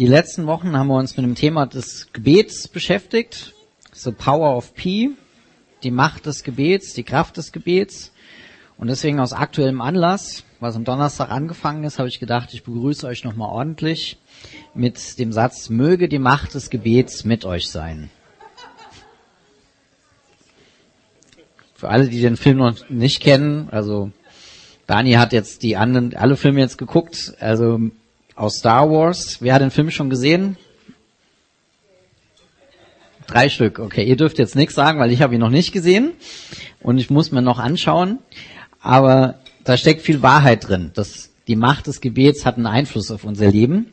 Die 0.00 0.06
letzten 0.06 0.46
Wochen 0.46 0.74
haben 0.78 0.86
wir 0.86 0.96
uns 0.96 1.18
mit 1.18 1.26
dem 1.26 1.34
Thema 1.34 1.66
des 1.66 2.10
Gebets 2.14 2.68
beschäftigt. 2.68 3.52
The 3.92 4.12
Power 4.12 4.56
of 4.56 4.72
P, 4.74 5.10
die 5.82 5.90
Macht 5.90 6.24
des 6.24 6.42
Gebets, 6.42 6.94
die 6.94 7.02
Kraft 7.02 7.36
des 7.36 7.52
Gebets. 7.52 8.10
Und 8.78 8.88
deswegen 8.88 9.20
aus 9.20 9.34
aktuellem 9.34 9.82
Anlass, 9.82 10.44
was 10.58 10.74
am 10.74 10.84
Donnerstag 10.84 11.30
angefangen 11.30 11.84
ist, 11.84 11.98
habe 11.98 12.08
ich 12.08 12.18
gedacht, 12.18 12.54
ich 12.54 12.62
begrüße 12.62 13.06
euch 13.06 13.24
nochmal 13.24 13.50
ordentlich 13.50 14.16
mit 14.72 15.18
dem 15.18 15.32
Satz, 15.32 15.68
möge 15.68 16.08
die 16.08 16.18
Macht 16.18 16.54
des 16.54 16.70
Gebets 16.70 17.26
mit 17.26 17.44
euch 17.44 17.68
sein. 17.68 18.08
Für 21.74 21.90
alle, 21.90 22.08
die 22.08 22.22
den 22.22 22.38
Film 22.38 22.56
noch 22.56 22.88
nicht 22.88 23.20
kennen, 23.20 23.68
also 23.70 24.12
Dani 24.86 25.12
hat 25.12 25.34
jetzt 25.34 25.62
die 25.62 25.76
anderen, 25.76 26.16
alle 26.16 26.36
Filme 26.36 26.60
jetzt 26.60 26.78
geguckt, 26.78 27.34
also 27.38 27.90
aus 28.40 28.56
Star 28.56 28.90
Wars. 28.90 29.42
Wer 29.42 29.54
hat 29.54 29.60
den 29.60 29.70
Film 29.70 29.90
schon 29.90 30.08
gesehen? 30.08 30.56
Drei 33.26 33.48
Stück, 33.50 33.78
okay. 33.78 34.02
Ihr 34.02 34.16
dürft 34.16 34.38
jetzt 34.38 34.56
nichts 34.56 34.74
sagen, 34.74 34.98
weil 34.98 35.12
ich 35.12 35.20
habe 35.20 35.34
ihn 35.34 35.40
noch 35.40 35.50
nicht 35.50 35.72
gesehen 35.72 36.12
und 36.80 36.98
ich 36.98 37.10
muss 37.10 37.30
mir 37.30 37.42
noch 37.42 37.58
anschauen. 37.58 38.18
Aber 38.80 39.38
da 39.62 39.76
steckt 39.76 40.00
viel 40.00 40.22
Wahrheit 40.22 40.66
drin. 40.66 40.90
Das, 40.94 41.30
die 41.46 41.54
Macht 41.54 41.86
des 41.86 42.00
Gebets 42.00 42.46
hat 42.46 42.56
einen 42.56 42.66
Einfluss 42.66 43.10
auf 43.10 43.24
unser 43.24 43.50
Leben. 43.50 43.92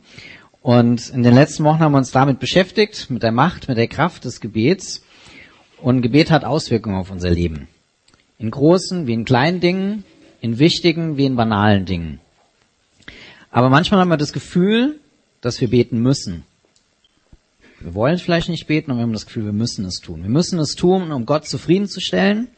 Und 0.62 1.10
in 1.10 1.22
den 1.22 1.34
letzten 1.34 1.64
Wochen 1.64 1.80
haben 1.80 1.92
wir 1.92 1.98
uns 1.98 2.10
damit 2.10 2.40
beschäftigt, 2.40 3.10
mit 3.10 3.22
der 3.22 3.32
Macht, 3.32 3.68
mit 3.68 3.76
der 3.76 3.86
Kraft 3.86 4.24
des 4.24 4.40
Gebets. 4.40 5.02
Und 5.80 6.00
Gebet 6.00 6.30
hat 6.30 6.44
Auswirkungen 6.44 6.96
auf 6.96 7.10
unser 7.10 7.30
Leben. 7.30 7.68
In 8.38 8.50
großen 8.50 9.06
wie 9.06 9.12
in 9.12 9.26
kleinen 9.26 9.60
Dingen, 9.60 10.04
in 10.40 10.58
wichtigen 10.58 11.18
wie 11.18 11.26
in 11.26 11.36
banalen 11.36 11.84
Dingen. 11.84 12.20
Aber 13.50 13.70
manchmal 13.70 14.00
haben 14.00 14.08
wir 14.08 14.16
das 14.16 14.32
Gefühl, 14.32 15.00
dass 15.40 15.60
wir 15.60 15.68
beten 15.68 16.00
müssen. 16.00 16.44
Wir 17.80 17.94
wollen 17.94 18.18
vielleicht 18.18 18.48
nicht 18.48 18.66
beten, 18.66 18.90
aber 18.90 19.00
wir 19.00 19.04
haben 19.04 19.12
das 19.12 19.26
Gefühl, 19.26 19.44
wir 19.44 19.52
müssen 19.52 19.84
es 19.84 20.00
tun. 20.00 20.22
Wir 20.22 20.30
müssen 20.30 20.58
es 20.58 20.74
tun, 20.74 21.12
um 21.12 21.26
Gott 21.26 21.46
zufriedenzustellen. 21.46 22.48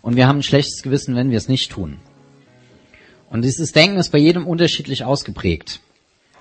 Und 0.00 0.16
wir 0.16 0.26
haben 0.26 0.38
ein 0.38 0.42
schlechtes 0.42 0.82
Gewissen, 0.82 1.14
wenn 1.16 1.30
wir 1.30 1.38
es 1.38 1.48
nicht 1.48 1.70
tun. 1.70 1.98
Und 3.30 3.42
dieses 3.42 3.72
Denken 3.72 3.98
ist 3.98 4.10
bei 4.10 4.18
jedem 4.18 4.46
unterschiedlich 4.46 5.04
ausgeprägt. 5.04 5.80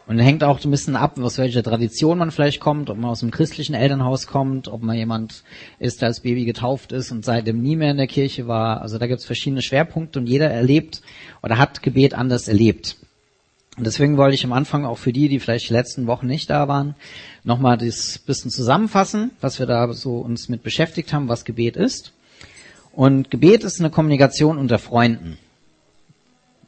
Und 0.06 0.20
hängt 0.20 0.44
auch 0.44 0.64
ein 0.64 0.72
bisschen 0.72 0.98
ab, 0.98 1.18
aus 1.20 1.38
welcher 1.38 1.64
Tradition 1.64 2.18
man 2.18 2.32
vielleicht 2.32 2.60
kommt, 2.60 2.90
ob 2.90 2.98
man 2.98 3.10
aus 3.10 3.22
einem 3.22 3.32
christlichen 3.32 3.74
Elternhaus 3.74 4.28
kommt, 4.28 4.68
ob 4.68 4.84
man 4.84 4.98
jemand 4.98 5.44
ist, 5.80 6.02
der 6.02 6.10
als 6.10 6.20
Baby 6.20 6.44
getauft 6.44 6.92
ist 6.92 7.12
und 7.12 7.24
seitdem 7.24 7.62
nie 7.62 7.78
mehr 7.78 7.92
in 7.92 7.98
der 7.98 8.08
Kirche 8.08 8.48
war. 8.48 8.82
Also 8.82 8.98
da 8.98 9.08
gibt 9.08 9.22
es 9.22 9.26
verschiedene 9.26 9.62
Schwerpunkte 9.62 10.20
und 10.20 10.28
jeder 10.28 10.50
erlebt 10.50 11.02
oder 11.42 11.58
hat 11.58 11.82
Gebet 11.84 12.14
anders 12.16 12.50
erlebt. 12.50 12.98
Und 13.78 13.86
deswegen 13.88 14.18
wollte 14.18 14.36
ich 14.36 14.46
am 14.46 14.54
Anfang 14.54 14.86
auch 14.86 15.00
für 15.00 15.14
die, 15.14 15.30
die 15.30 15.40
vielleicht 15.40 15.70
die 15.70 15.74
letzten 15.74 16.06
Wochen 16.06 16.28
nicht 16.28 16.50
da 16.50 16.68
waren, 16.68 16.96
nochmal 17.44 17.78
das 17.78 18.20
bisschen 18.20 18.52
zusammenfassen, 18.52 19.32
was 19.42 19.58
wir 19.58 19.66
da 19.66 19.92
so 19.94 20.18
uns 20.18 20.48
mit 20.48 20.62
beschäftigt 20.62 21.12
haben, 21.12 21.28
was 21.28 21.44
Gebet 21.44 21.76
ist. 21.76 22.14
Und 22.92 23.32
Gebet 23.32 23.64
ist 23.64 23.80
eine 23.80 23.90
Kommunikation 23.90 24.60
unter 24.60 24.78
Freunden. 24.78 25.40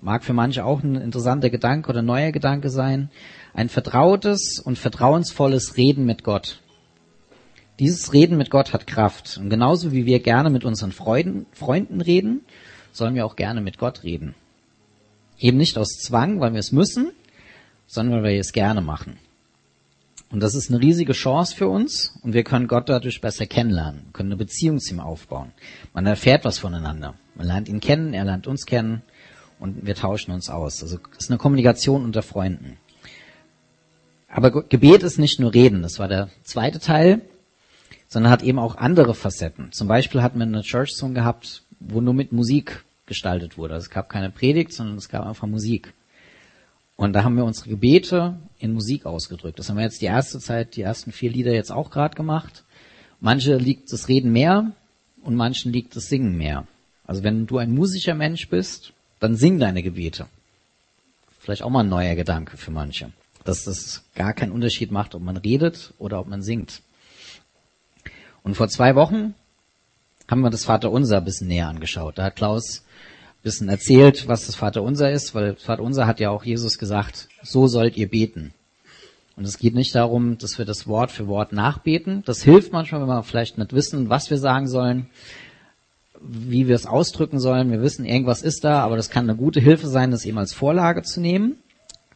Mag 0.01 0.23
für 0.23 0.33
manche 0.33 0.65
auch 0.65 0.81
ein 0.81 0.95
interessanter 0.95 1.51
Gedanke 1.51 1.89
oder 1.89 2.01
neuer 2.01 2.31
Gedanke 2.31 2.69
sein. 2.69 3.09
Ein 3.53 3.69
vertrautes 3.69 4.59
und 4.59 4.77
vertrauensvolles 4.77 5.77
Reden 5.77 6.05
mit 6.05 6.23
Gott. 6.23 6.59
Dieses 7.79 8.13
Reden 8.13 8.37
mit 8.37 8.49
Gott 8.49 8.73
hat 8.73 8.87
Kraft. 8.87 9.37
Und 9.37 9.49
genauso 9.49 9.91
wie 9.91 10.05
wir 10.05 10.19
gerne 10.19 10.49
mit 10.49 10.65
unseren 10.65 10.91
Freunden, 10.91 11.45
Freunden 11.51 12.01
reden, 12.01 12.41
sollen 12.91 13.13
wir 13.13 13.25
auch 13.25 13.35
gerne 13.35 13.61
mit 13.61 13.77
Gott 13.77 14.03
reden. 14.03 14.33
Eben 15.39 15.57
nicht 15.57 15.77
aus 15.77 15.97
Zwang, 15.97 16.39
weil 16.39 16.53
wir 16.53 16.59
es 16.59 16.71
müssen, 16.71 17.11
sondern 17.87 18.23
weil 18.23 18.33
wir 18.33 18.39
es 18.39 18.53
gerne 18.53 18.81
machen. 18.81 19.17
Und 20.29 20.41
das 20.41 20.55
ist 20.55 20.69
eine 20.69 20.81
riesige 20.81 21.13
Chance 21.13 21.55
für 21.55 21.67
uns 21.67 22.17
und 22.23 22.33
wir 22.33 22.43
können 22.43 22.67
Gott 22.67 22.89
dadurch 22.89 23.21
besser 23.21 23.45
kennenlernen, 23.45 24.07
können 24.11 24.29
eine 24.29 24.37
Beziehung 24.37 24.79
zu 24.79 24.93
ihm 24.93 24.99
aufbauen. 24.99 25.51
Man 25.93 26.05
erfährt 26.05 26.45
was 26.45 26.57
voneinander. 26.57 27.13
Man 27.35 27.47
lernt 27.47 27.69
ihn 27.69 27.79
kennen, 27.79 28.13
er 28.13 28.25
lernt 28.25 28.47
uns 28.47 28.65
kennen 28.65 29.01
und 29.59 29.85
wir 29.85 29.95
tauschen 29.95 30.31
uns 30.31 30.49
aus. 30.49 30.81
Also 30.81 30.97
es 31.11 31.25
ist 31.25 31.29
eine 31.29 31.37
Kommunikation 31.37 32.03
unter 32.03 32.23
Freunden. 32.23 32.77
Aber 34.27 34.63
Gebet 34.63 35.03
ist 35.03 35.19
nicht 35.19 35.39
nur 35.39 35.53
Reden, 35.53 35.81
das 35.81 35.99
war 35.99 36.07
der 36.07 36.29
zweite 36.43 36.79
Teil, 36.79 37.21
sondern 38.09 38.31
hat 38.31 38.43
eben 38.43 38.59
auch 38.59 38.75
andere 38.75 39.13
Facetten. 39.13 39.71
Zum 39.71 39.87
Beispiel 39.87 40.21
hatten 40.21 40.39
wir 40.39 40.45
eine 40.45 40.61
Church 40.61 40.95
Song 40.95 41.13
gehabt, 41.13 41.63
wo 41.79 42.01
nur 42.01 42.13
mit 42.13 42.31
Musik 42.31 42.83
gestaltet 43.05 43.57
wurde. 43.57 43.75
Also 43.75 43.85
es 43.85 43.89
gab 43.89 44.09
keine 44.09 44.29
Predigt, 44.29 44.73
sondern 44.73 44.97
es 44.97 45.09
gab 45.09 45.25
einfach 45.25 45.47
Musik. 45.47 45.93
Und 46.95 47.13
da 47.13 47.23
haben 47.23 47.35
wir 47.35 47.43
unsere 47.43 47.69
Gebete 47.69 48.37
in 48.57 48.73
Musik 48.73 49.05
ausgedrückt. 49.05 49.59
Das 49.59 49.69
haben 49.69 49.77
wir 49.77 49.83
jetzt 49.83 50.01
die 50.01 50.05
erste 50.05 50.39
Zeit, 50.39 50.75
die 50.75 50.81
ersten 50.81 51.11
vier 51.11 51.29
Lieder 51.29 51.53
jetzt 51.53 51.71
auch 51.71 51.91
gerade 51.91 52.15
gemacht. 52.15 52.63
Manche 53.19 53.57
liegt 53.57 53.91
das 53.91 54.07
Reden 54.07 54.31
mehr 54.31 54.71
und 55.21 55.35
manchen 55.35 55.73
liegt 55.73 55.95
das 55.95 56.07
Singen 56.07 56.37
mehr. 56.37 56.67
Also 57.05 57.23
wenn 57.23 57.47
du 57.47 57.57
ein 57.57 57.73
musischer 57.73 58.15
Mensch 58.15 58.49
bist, 58.49 58.93
dann 59.19 59.35
sing 59.35 59.59
deine 59.59 59.83
Gebete. 59.83 60.27
Vielleicht 61.39 61.63
auch 61.63 61.69
mal 61.69 61.83
ein 61.83 61.89
neuer 61.89 62.15
Gedanke 62.15 62.57
für 62.57 62.71
manche. 62.71 63.11
Dass 63.43 63.65
das 63.65 64.03
gar 64.15 64.33
keinen 64.33 64.51
Unterschied 64.51 64.91
macht, 64.91 65.15
ob 65.15 65.21
man 65.21 65.37
redet 65.37 65.93
oder 65.99 66.19
ob 66.19 66.27
man 66.27 66.41
singt. 66.41 66.81
Und 68.41 68.55
vor 68.55 68.67
zwei 68.69 68.95
Wochen 68.95 69.35
haben 70.27 70.41
wir 70.41 70.49
das 70.49 70.65
Vaterunser 70.65 71.17
ein 71.17 71.25
bisschen 71.25 71.47
näher 71.47 71.67
angeschaut. 71.67 72.17
Da 72.17 72.23
hat 72.23 72.35
Klaus 72.35 72.85
bisschen 73.45 73.69
erzählt, 73.69 74.27
was 74.27 74.47
das 74.47 74.55
Vaterunser 74.55 75.11
ist, 75.11 75.35
weil 75.35 75.55
Vaterunser 75.55 76.07
hat 76.07 76.19
ja 76.19 76.31
auch 76.31 76.43
Jesus 76.43 76.79
gesagt, 76.79 77.29
so 77.43 77.67
sollt 77.67 77.95
ihr 77.95 78.09
beten. 78.09 78.53
Und 79.37 79.45
es 79.45 79.59
geht 79.59 79.75
nicht 79.75 79.93
darum, 79.93 80.37
dass 80.39 80.57
wir 80.57 80.65
das 80.65 80.87
Wort 80.87 81.11
für 81.11 81.27
Wort 81.27 81.53
nachbeten. 81.53 82.23
Das 82.25 82.41
hilft 82.41 82.73
manchmal, 82.73 83.01
wenn 83.01 83.07
wir 83.07 83.23
vielleicht 83.23 83.57
nicht 83.57 83.73
wissen, 83.73 84.09
was 84.09 84.31
wir 84.31 84.39
sagen 84.39 84.67
sollen, 84.67 85.09
wie 86.19 86.67
wir 86.67 86.75
es 86.75 86.87
ausdrücken 86.87 87.39
sollen. 87.39 87.69
Wir 87.69 87.81
wissen, 87.81 88.05
irgendwas 88.05 88.41
ist 88.41 88.63
da, 88.63 88.79
aber 88.79 88.95
das 88.95 89.11
kann 89.11 89.29
eine 89.29 89.37
gute 89.37 89.59
Hilfe 89.59 89.87
sein, 89.87 90.09
das 90.09 90.25
eben 90.25 90.39
als 90.39 90.53
Vorlage 90.53 91.03
zu 91.03 91.21
nehmen, 91.21 91.57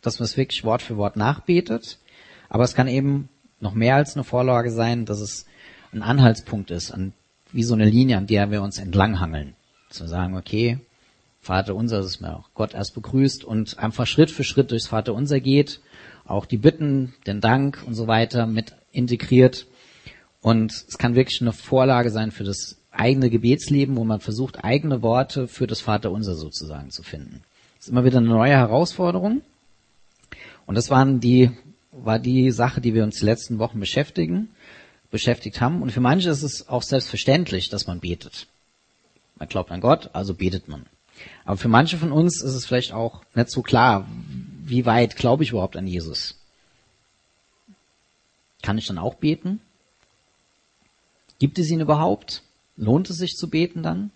dass 0.01 0.19
man 0.19 0.25
es 0.25 0.35
wirklich 0.37 0.63
Wort 0.63 0.81
für 0.81 0.97
Wort 0.97 1.15
nachbetet. 1.15 1.99
Aber 2.49 2.63
es 2.63 2.73
kann 2.73 2.87
eben 2.87 3.29
noch 3.59 3.75
mehr 3.75 3.95
als 3.95 4.15
eine 4.15 4.23
Vorlage 4.23 4.71
sein, 4.71 5.05
dass 5.05 5.19
es 5.19 5.45
ein 5.91 6.01
Anhaltspunkt 6.01 6.71
ist, 6.71 6.91
an, 6.91 7.13
wie 7.51 7.63
so 7.63 7.73
eine 7.73 7.85
Linie, 7.85 8.17
an 8.17 8.27
der 8.27 8.51
wir 8.51 8.61
uns 8.61 8.77
entlanghangeln. 8.77 9.55
Zu 9.89 10.07
sagen, 10.07 10.35
okay, 10.37 10.79
Vater 11.41 11.75
unser, 11.75 12.01
dass 12.01 12.19
man 12.19 12.35
auch 12.35 12.49
Gott 12.53 12.73
erst 12.73 12.93
begrüßt 12.95 13.43
und 13.43 13.79
einfach 13.79 14.05
Schritt 14.05 14.29
für 14.29 14.43
Schritt 14.43 14.71
durchs 14.71 14.87
Vater 14.87 15.13
unser 15.13 15.39
geht, 15.39 15.79
auch 16.25 16.45
die 16.45 16.57
Bitten, 16.57 17.13
den 17.25 17.41
Dank 17.41 17.81
und 17.85 17.95
so 17.95 18.07
weiter 18.07 18.45
mit 18.45 18.75
integriert. 18.91 19.65
Und 20.41 20.71
es 20.71 20.97
kann 20.97 21.15
wirklich 21.15 21.41
eine 21.41 21.53
Vorlage 21.53 22.11
sein 22.11 22.31
für 22.31 22.43
das 22.43 22.77
eigene 22.91 23.29
Gebetsleben, 23.29 23.95
wo 23.95 24.03
man 24.03 24.19
versucht, 24.19 24.63
eigene 24.63 25.01
Worte 25.01 25.47
für 25.47 25.67
das 25.67 25.81
Vater 25.81 26.11
unser 26.11 26.35
sozusagen 26.35 26.91
zu 26.91 27.03
finden. 27.03 27.41
Das 27.77 27.87
ist 27.87 27.91
immer 27.91 28.05
wieder 28.05 28.17
eine 28.17 28.27
neue 28.27 28.51
Herausforderung. 28.51 29.41
Und 30.65 30.75
das 30.75 30.89
waren 30.89 31.19
die, 31.19 31.51
war 31.91 32.19
die 32.19 32.51
Sache, 32.51 32.81
die 32.81 32.93
wir 32.93 33.03
uns 33.03 33.19
die 33.19 33.25
letzten 33.25 33.57
Wochen 33.57 33.79
beschäftigen, 33.79 34.49
beschäftigt 35.11 35.61
haben. 35.61 35.81
Und 35.81 35.91
für 35.91 36.01
manche 36.01 36.29
ist 36.29 36.43
es 36.43 36.69
auch 36.69 36.83
selbstverständlich, 36.83 37.69
dass 37.69 37.87
man 37.87 37.99
betet. 37.99 38.47
Man 39.37 39.49
glaubt 39.49 39.71
an 39.71 39.81
Gott, 39.81 40.09
also 40.13 40.33
betet 40.33 40.67
man. 40.67 40.85
Aber 41.45 41.57
für 41.57 41.67
manche 41.67 41.97
von 41.97 42.11
uns 42.11 42.41
ist 42.41 42.53
es 42.53 42.65
vielleicht 42.65 42.93
auch 42.93 43.23
nicht 43.35 43.49
so 43.49 43.61
klar, 43.61 44.07
wie 44.65 44.85
weit 44.85 45.15
glaube 45.15 45.43
ich 45.43 45.51
überhaupt 45.51 45.77
an 45.77 45.87
Jesus? 45.87 46.35
Kann 48.61 48.77
ich 48.77 48.87
dann 48.87 48.97
auch 48.97 49.15
beten? 49.15 49.61
Gibt 51.39 51.57
es 51.57 51.69
ihn 51.69 51.79
überhaupt? 51.79 52.43
Lohnt 52.75 53.09
es 53.09 53.17
sich 53.17 53.35
zu 53.35 53.49
beten 53.49 53.83
dann? 53.83 54.11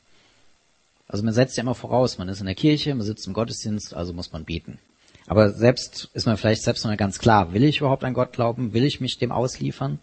Also 1.07 1.23
man 1.23 1.33
setzt 1.33 1.57
ja 1.57 1.63
immer 1.63 1.75
voraus, 1.75 2.17
man 2.17 2.29
ist 2.29 2.39
in 2.39 2.45
der 2.45 2.55
Kirche, 2.55 2.93
man 2.95 3.05
sitzt 3.05 3.27
im 3.27 3.33
Gottesdienst, 3.33 3.93
also 3.93 4.13
muss 4.13 4.31
man 4.31 4.45
beten. 4.45 4.79
Aber 5.27 5.51
selbst 5.51 6.09
ist 6.13 6.25
man 6.25 6.37
vielleicht 6.37 6.63
selbst 6.63 6.83
noch 6.83 6.91
nicht 6.91 6.99
ganz 6.99 7.19
klar, 7.19 7.53
will 7.53 7.63
ich 7.63 7.79
überhaupt 7.79 8.03
an 8.03 8.13
Gott 8.13 8.33
glauben? 8.33 8.73
Will 8.73 8.83
ich 8.83 8.99
mich 8.99 9.17
dem 9.17 9.31
ausliefern? 9.31 9.99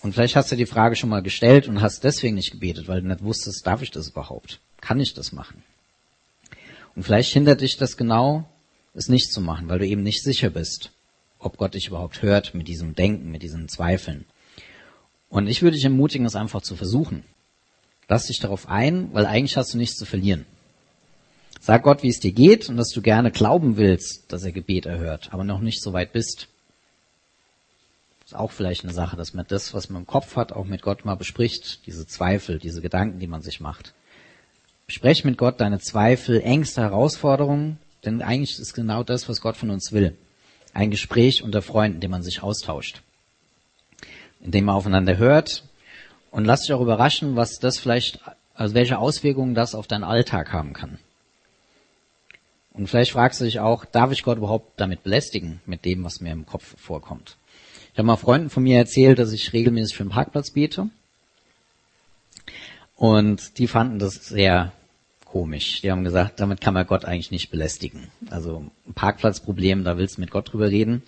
Und 0.00 0.12
vielleicht 0.12 0.36
hast 0.36 0.52
du 0.52 0.56
die 0.56 0.66
Frage 0.66 0.96
schon 0.96 1.10
mal 1.10 1.22
gestellt 1.22 1.66
und 1.66 1.80
hast 1.80 2.04
deswegen 2.04 2.36
nicht 2.36 2.52
gebetet, 2.52 2.86
weil 2.86 3.02
du 3.02 3.08
nicht 3.08 3.24
wusstest, 3.24 3.66
darf 3.66 3.82
ich 3.82 3.90
das 3.90 4.08
überhaupt? 4.10 4.60
Kann 4.80 5.00
ich 5.00 5.14
das 5.14 5.32
machen? 5.32 5.62
Und 6.94 7.02
vielleicht 7.02 7.32
hindert 7.32 7.60
dich 7.60 7.76
das 7.76 7.96
genau, 7.96 8.48
es 8.94 9.08
nicht 9.08 9.32
zu 9.32 9.40
machen, 9.40 9.68
weil 9.68 9.78
du 9.78 9.86
eben 9.86 10.02
nicht 10.02 10.22
sicher 10.22 10.50
bist, 10.50 10.92
ob 11.38 11.56
Gott 11.56 11.74
dich 11.74 11.88
überhaupt 11.88 12.22
hört 12.22 12.54
mit 12.54 12.68
diesem 12.68 12.94
Denken, 12.94 13.30
mit 13.30 13.42
diesen 13.42 13.68
Zweifeln. 13.68 14.24
Und 15.28 15.46
ich 15.46 15.62
würde 15.62 15.74
dich 15.74 15.84
ermutigen, 15.84 16.26
es 16.26 16.36
einfach 16.36 16.62
zu 16.62 16.76
versuchen. 16.76 17.24
Lass 18.08 18.26
dich 18.26 18.40
darauf 18.40 18.68
ein, 18.68 19.12
weil 19.12 19.26
eigentlich 19.26 19.56
hast 19.56 19.74
du 19.74 19.78
nichts 19.78 19.96
zu 19.96 20.06
verlieren. 20.06 20.46
Sag 21.60 21.82
Gott, 21.82 22.02
wie 22.02 22.08
es 22.08 22.20
dir 22.20 22.32
geht 22.32 22.68
und 22.68 22.76
dass 22.76 22.90
du 22.90 23.02
gerne 23.02 23.30
glauben 23.30 23.76
willst, 23.76 24.32
dass 24.32 24.44
er 24.44 24.52
Gebet 24.52 24.86
erhört, 24.86 25.32
aber 25.32 25.44
noch 25.44 25.60
nicht 25.60 25.82
so 25.82 25.92
weit 25.92 26.12
bist. 26.12 26.48
Ist 28.28 28.36
auch 28.36 28.52
vielleicht 28.52 28.84
eine 28.84 28.92
Sache, 28.92 29.16
dass 29.16 29.32
man 29.32 29.46
das, 29.48 29.72
was 29.72 29.88
man 29.88 30.02
im 30.02 30.06
Kopf 30.06 30.36
hat, 30.36 30.52
auch 30.52 30.66
mit 30.66 30.82
Gott 30.82 31.06
mal 31.06 31.14
bespricht, 31.14 31.86
diese 31.86 32.06
Zweifel, 32.06 32.58
diese 32.58 32.82
Gedanken, 32.82 33.20
die 33.20 33.26
man 33.26 33.40
sich 33.40 33.58
macht. 33.58 33.94
Sprech 34.86 35.24
mit 35.24 35.38
Gott 35.38 35.62
deine 35.62 35.78
Zweifel, 35.78 36.42
Ängste, 36.42 36.82
Herausforderungen, 36.82 37.78
denn 38.04 38.20
eigentlich 38.20 38.58
ist 38.58 38.74
genau 38.74 39.02
das, 39.02 39.30
was 39.30 39.40
Gott 39.40 39.56
von 39.56 39.70
uns 39.70 39.92
will. 39.92 40.14
ein 40.74 40.90
Gespräch 40.90 41.42
unter 41.42 41.62
Freunden, 41.62 41.94
in 41.94 42.00
dem 42.02 42.10
man 42.10 42.22
sich 42.22 42.42
austauscht, 42.42 43.00
in 44.42 44.50
dem 44.50 44.66
man 44.66 44.74
aufeinander 44.74 45.16
hört 45.16 45.64
und 46.30 46.44
lass 46.44 46.64
dich 46.64 46.74
auch 46.74 46.82
überraschen, 46.82 47.34
was 47.34 47.58
das 47.60 47.78
vielleicht, 47.78 48.20
also 48.52 48.74
welche 48.74 48.98
Auswirkungen 48.98 49.54
das 49.54 49.74
auf 49.74 49.86
deinen 49.86 50.04
Alltag 50.04 50.52
haben 50.52 50.74
kann. 50.74 50.98
Und 52.74 52.88
vielleicht 52.88 53.12
fragst 53.12 53.40
du 53.40 53.46
dich 53.46 53.60
auch, 53.60 53.86
darf 53.86 54.12
ich 54.12 54.22
Gott 54.22 54.36
überhaupt 54.36 54.78
damit 54.78 55.02
belästigen, 55.02 55.62
mit 55.64 55.86
dem, 55.86 56.04
was 56.04 56.20
mir 56.20 56.32
im 56.32 56.44
Kopf 56.44 56.78
vorkommt? 56.78 57.38
Ich 57.98 58.00
habe 58.00 58.06
mal 58.06 58.16
Freunden 58.16 58.48
von 58.48 58.62
mir 58.62 58.78
erzählt, 58.78 59.18
dass 59.18 59.32
ich 59.32 59.52
regelmäßig 59.52 59.96
für 59.96 60.04
den 60.04 60.10
Parkplatz 60.10 60.52
bete. 60.52 60.88
Und 62.94 63.58
die 63.58 63.66
fanden 63.66 63.98
das 63.98 64.24
sehr 64.24 64.70
komisch. 65.24 65.80
Die 65.80 65.90
haben 65.90 66.04
gesagt, 66.04 66.38
damit 66.38 66.60
kann 66.60 66.74
man 66.74 66.86
Gott 66.86 67.04
eigentlich 67.04 67.32
nicht 67.32 67.50
belästigen. 67.50 68.06
Also 68.30 68.70
Parkplatzproblem, 68.94 69.82
da 69.82 69.98
willst 69.98 70.16
du 70.16 70.20
mit 70.20 70.30
Gott 70.30 70.52
drüber 70.52 70.70
reden. 70.70 71.02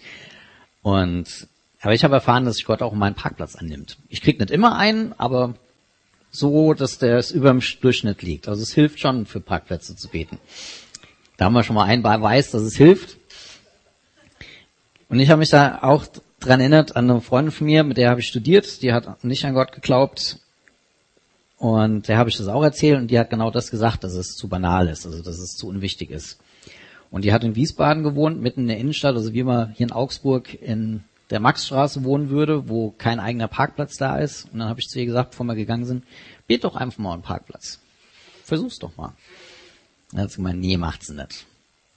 Und 0.82 1.46
aber 1.80 1.94
ich 1.94 2.02
habe 2.02 2.16
erfahren, 2.16 2.44
dass 2.44 2.56
sich 2.56 2.64
Gott 2.64 2.82
auch 2.82 2.92
meinen 2.92 3.14
Parkplatz 3.14 3.54
annimmt. 3.54 3.96
Ich 4.08 4.20
krieg 4.20 4.40
nicht 4.40 4.50
immer 4.50 4.76
einen, 4.76 5.12
aber 5.16 5.54
so, 6.32 6.74
dass 6.74 6.98
der 6.98 7.18
es 7.18 7.30
über 7.30 7.50
dem 7.50 7.62
Durchschnitt 7.82 8.20
liegt. 8.22 8.48
Also 8.48 8.64
es 8.64 8.74
hilft 8.74 8.98
schon, 8.98 9.26
für 9.26 9.38
Parkplätze 9.38 9.94
zu 9.94 10.08
beten. 10.08 10.40
Da 11.36 11.44
haben 11.44 11.52
wir 11.52 11.62
schon 11.62 11.76
mal 11.76 11.84
einen 11.84 12.02
Beweis, 12.02 12.50
dass 12.50 12.62
es 12.62 12.74
hilft. 12.74 13.16
Und 15.08 15.20
ich 15.20 15.30
habe 15.30 15.38
mich 15.38 15.50
da 15.50 15.82
auch 15.82 16.04
dran 16.40 16.60
erinnert 16.60 16.96
an 16.96 17.10
eine 17.10 17.20
Freundin 17.20 17.52
von 17.52 17.66
mir, 17.66 17.84
mit 17.84 17.96
der 17.96 18.10
habe 18.10 18.20
ich 18.20 18.28
studiert, 18.28 18.82
die 18.82 18.92
hat 18.92 19.22
nicht 19.24 19.44
an 19.44 19.54
Gott 19.54 19.72
geglaubt 19.72 20.38
und 21.58 22.08
der 22.08 22.16
habe 22.16 22.30
ich 22.30 22.36
das 22.36 22.48
auch 22.48 22.62
erzählt 22.62 22.98
und 22.98 23.10
die 23.10 23.18
hat 23.18 23.30
genau 23.30 23.50
das 23.50 23.70
gesagt, 23.70 24.02
dass 24.02 24.14
es 24.14 24.34
zu 24.34 24.48
banal 24.48 24.88
ist, 24.88 25.06
also 25.06 25.22
dass 25.22 25.38
es 25.38 25.56
zu 25.56 25.68
unwichtig 25.68 26.10
ist. 26.10 26.40
Und 27.10 27.24
die 27.24 27.32
hat 27.32 27.44
in 27.44 27.56
Wiesbaden 27.56 28.02
gewohnt, 28.02 28.40
mitten 28.40 28.62
in 28.62 28.68
der 28.68 28.78
Innenstadt, 28.78 29.16
also 29.16 29.34
wie 29.34 29.42
man 29.42 29.72
hier 29.74 29.86
in 29.86 29.92
Augsburg 29.92 30.54
in 30.54 31.04
der 31.30 31.40
Maxstraße 31.40 32.02
wohnen 32.04 32.30
würde, 32.30 32.68
wo 32.68 32.90
kein 32.90 33.20
eigener 33.20 33.48
Parkplatz 33.48 33.96
da 33.96 34.16
ist. 34.16 34.46
Und 34.52 34.60
dann 34.60 34.68
habe 34.68 34.80
ich 34.80 34.88
zu 34.88 34.98
ihr 34.98 35.06
gesagt, 35.06 35.30
bevor 35.30 35.46
wir 35.46 35.54
gegangen 35.54 35.84
sind, 35.84 36.04
bet 36.46 36.64
doch 36.64 36.76
einfach 36.76 36.98
mal 36.98 37.12
einen 37.12 37.22
Parkplatz. 37.22 37.80
Versuch's 38.44 38.78
doch 38.78 38.96
mal. 38.96 39.12
dann 40.12 40.22
hat 40.22 40.30
sie 40.30 40.36
gemeint, 40.36 40.60
nee, 40.60 40.76
macht's 40.76 41.10
nicht. 41.10 41.46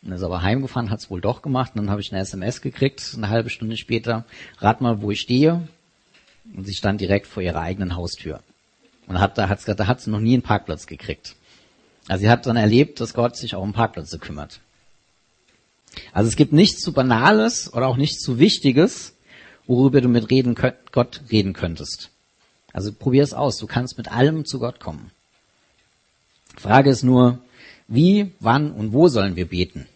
Und 0.06 0.12
ist 0.12 0.24
aber 0.24 0.42
heimgefahren, 0.42 0.90
hat's 0.90 1.10
wohl 1.10 1.22
doch 1.22 1.42
gemacht. 1.42 1.72
Und 1.76 1.82
dann 1.82 1.90
habe 1.90 2.02
ich 2.02 2.12
eine 2.12 2.22
SMS 2.22 2.62
gekriegt, 2.62 3.14
eine 3.16 3.30
halbe 3.30 3.50
Stunde 3.50 3.78
später. 3.78 4.26
Rat 4.58 4.82
mal, 4.82 5.02
wo 5.02 5.12
ich 5.12 5.22
stehe. 5.22 5.68
Und 6.56 6.66
sie 6.66 6.74
stand 6.74 7.00
direkt 7.00 7.28
vor 7.28 7.42
ihrer 7.42 7.62
eigenen 7.62 7.96
Haustür. 7.96 8.42
Und 9.08 9.20
hat, 9.20 9.38
da, 9.38 9.48
hat, 9.48 9.60
da 9.66 9.88
hat 9.88 10.02
sie 10.02 10.12
noch 10.12 10.20
nie 10.20 10.34
einen 10.34 10.42
Parkplatz 10.42 10.88
gekriegt. 10.88 11.36
Also 12.08 12.24
sie 12.24 12.30
hat 12.30 12.46
dann 12.46 12.58
erlebt, 12.58 13.00
dass 13.00 13.14
Gott 13.14 13.38
sich 13.38 13.56
auch 13.56 13.62
um 13.62 13.74
Parkplätze 13.74 14.20
kümmert. 14.20 14.60
Also 16.12 16.28
es 16.28 16.36
gibt 16.36 16.52
nichts 16.52 16.82
zu 16.82 16.92
Banales 16.92 17.72
oder 17.74 17.88
auch 17.88 17.98
nichts 17.98 18.20
zu 18.20 18.40
Wichtiges, 18.40 19.16
worüber 19.68 20.02
du 20.02 20.10
mit 20.10 20.30
reden, 20.30 20.56
Gott 20.92 21.22
reden 21.32 21.54
könntest. 21.54 22.10
Also 22.74 22.92
probier 22.92 23.24
es 23.24 23.34
aus. 23.34 23.58
Du 23.58 23.68
kannst 23.68 23.98
mit 23.98 24.12
allem 24.12 24.46
zu 24.46 24.60
Gott 24.60 24.80
kommen. 24.80 25.12
Frage 26.58 26.90
ist 26.90 27.04
nur, 27.04 27.40
wie, 27.88 28.32
wann 28.40 28.72
und 28.72 28.92
wo 28.92 29.08
sollen 29.08 29.36
wir 29.36 29.48
beten? 29.48 29.88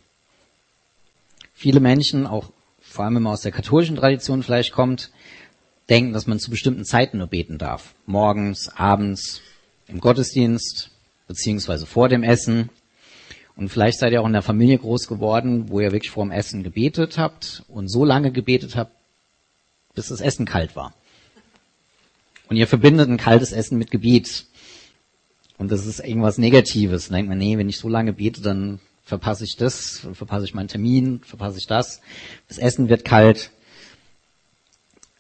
Viele 1.59 1.79
Menschen, 1.79 2.27
auch 2.27 2.51
vor 2.79 3.03
allem 3.03 3.15
wenn 3.15 3.23
man 3.23 3.33
aus 3.33 3.41
der 3.41 3.51
katholischen 3.51 3.95
Tradition 3.95 4.43
vielleicht 4.43 4.73
kommt, 4.73 5.09
denken, 5.89 6.13
dass 6.13 6.27
man 6.27 6.39
zu 6.39 6.51
bestimmten 6.51 6.85
Zeiten 6.85 7.17
nur 7.17 7.25
beten 7.25 7.57
darf. 7.57 7.95
Morgens, 8.05 8.69
abends, 8.69 9.41
im 9.87 9.99
Gottesdienst, 9.99 10.91
beziehungsweise 11.27 11.87
vor 11.87 12.09
dem 12.09 12.21
Essen. 12.21 12.69
Und 13.55 13.69
vielleicht 13.69 13.97
seid 13.97 14.13
ihr 14.13 14.21
auch 14.21 14.27
in 14.27 14.33
der 14.33 14.43
Familie 14.43 14.77
groß 14.77 15.07
geworden, 15.07 15.69
wo 15.69 15.79
ihr 15.79 15.91
wirklich 15.91 16.11
vor 16.11 16.23
dem 16.23 16.31
Essen 16.31 16.61
gebetet 16.61 17.17
habt 17.17 17.63
und 17.69 17.87
so 17.87 18.05
lange 18.05 18.31
gebetet 18.31 18.75
habt, 18.75 18.91
bis 19.95 20.09
das 20.09 20.21
Essen 20.21 20.45
kalt 20.45 20.75
war. 20.75 20.93
Und 22.49 22.57
ihr 22.57 22.67
verbindet 22.67 23.09
ein 23.09 23.17
kaltes 23.17 23.51
Essen 23.51 23.79
mit 23.79 23.89
Gebet. 23.89 24.45
Und 25.57 25.71
das 25.71 25.87
ist 25.87 26.01
irgendwas 26.01 26.37
Negatives. 26.37 27.07
Dann 27.07 27.15
denkt 27.15 27.29
man, 27.29 27.39
nee, 27.39 27.57
wenn 27.57 27.67
ich 27.67 27.79
so 27.79 27.89
lange 27.89 28.13
bete, 28.13 28.41
dann 28.43 28.79
verpasse 29.07 29.45
ich 29.45 29.55
das, 29.55 30.05
verpasse 30.13 30.43
ich 30.43 30.53
meinen 30.53 30.67
Termin, 30.67 31.21
verpasse 31.23 31.57
ich 31.57 31.65
das. 31.65 32.01
Das 32.49 32.57
Essen 32.57 32.89
wird 32.89 33.05
kalt. 33.05 33.51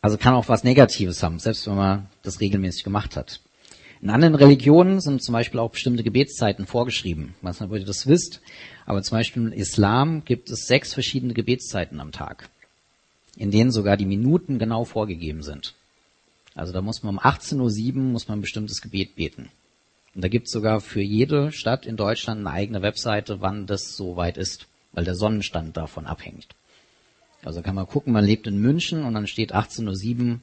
Also 0.01 0.17
kann 0.17 0.33
auch 0.33 0.49
was 0.49 0.65
Negatives 0.65 1.23
haben, 1.23 1.39
selbst 1.39 1.65
wenn 1.67 1.75
man 1.75 2.09
das 2.21 2.41
regelmäßig 2.41 2.83
gemacht 2.83 3.15
hat. 3.15 3.39
In 4.01 4.09
anderen 4.09 4.35
Religionen 4.35 4.99
sind 4.99 5.23
zum 5.23 5.33
Beispiel 5.33 5.59
auch 5.61 5.71
bestimmte 5.71 6.03
Gebetszeiten 6.03 6.67
vorgeschrieben. 6.67 7.33
Ich 7.37 7.43
weiß 7.43 7.61
nicht, 7.61 7.69
ob 7.69 7.77
ihr 7.77 7.85
das 7.85 8.07
wisst, 8.07 8.41
aber 8.85 9.01
zum 9.01 9.17
Beispiel 9.17 9.43
im 9.43 9.51
Islam 9.53 10.23
gibt 10.25 10.51
es 10.51 10.67
sechs 10.67 10.93
verschiedene 10.93 11.33
Gebetszeiten 11.33 12.01
am 12.01 12.11
Tag, 12.11 12.49
in 13.37 13.51
denen 13.51 13.71
sogar 13.71 13.95
die 13.95 14.05
Minuten 14.05 14.59
genau 14.59 14.83
vorgegeben 14.83 15.43
sind. 15.43 15.73
Also 16.55 16.73
da 16.73 16.81
muss 16.81 17.03
man 17.03 17.15
um 17.15 17.21
18.07 17.21 17.95
Uhr 17.95 18.01
muss 18.01 18.27
man 18.27 18.39
ein 18.39 18.41
bestimmtes 18.41 18.81
Gebet 18.81 19.15
beten. 19.15 19.49
Und 20.17 20.23
da 20.23 20.29
gibt 20.29 20.47
es 20.47 20.51
sogar 20.51 20.81
für 20.81 21.03
jede 21.03 21.51
Stadt 21.51 21.85
in 21.85 21.95
Deutschland 21.95 22.39
eine 22.39 22.49
eigene 22.49 22.81
Webseite, 22.81 23.39
wann 23.39 23.67
das 23.67 23.95
so 23.95 24.15
weit 24.15 24.37
ist, 24.37 24.65
weil 24.91 25.05
der 25.05 25.13
Sonnenstand 25.13 25.77
davon 25.77 26.07
abhängt. 26.07 26.47
Also 27.43 27.61
kann 27.61 27.75
man 27.75 27.85
gucken, 27.85 28.13
man 28.13 28.25
lebt 28.25 28.47
in 28.47 28.59
München 28.59 29.03
und 29.03 29.13
dann 29.13 29.27
steht 29.27 29.53
18.07 29.53 30.31
Uhr 30.31 30.39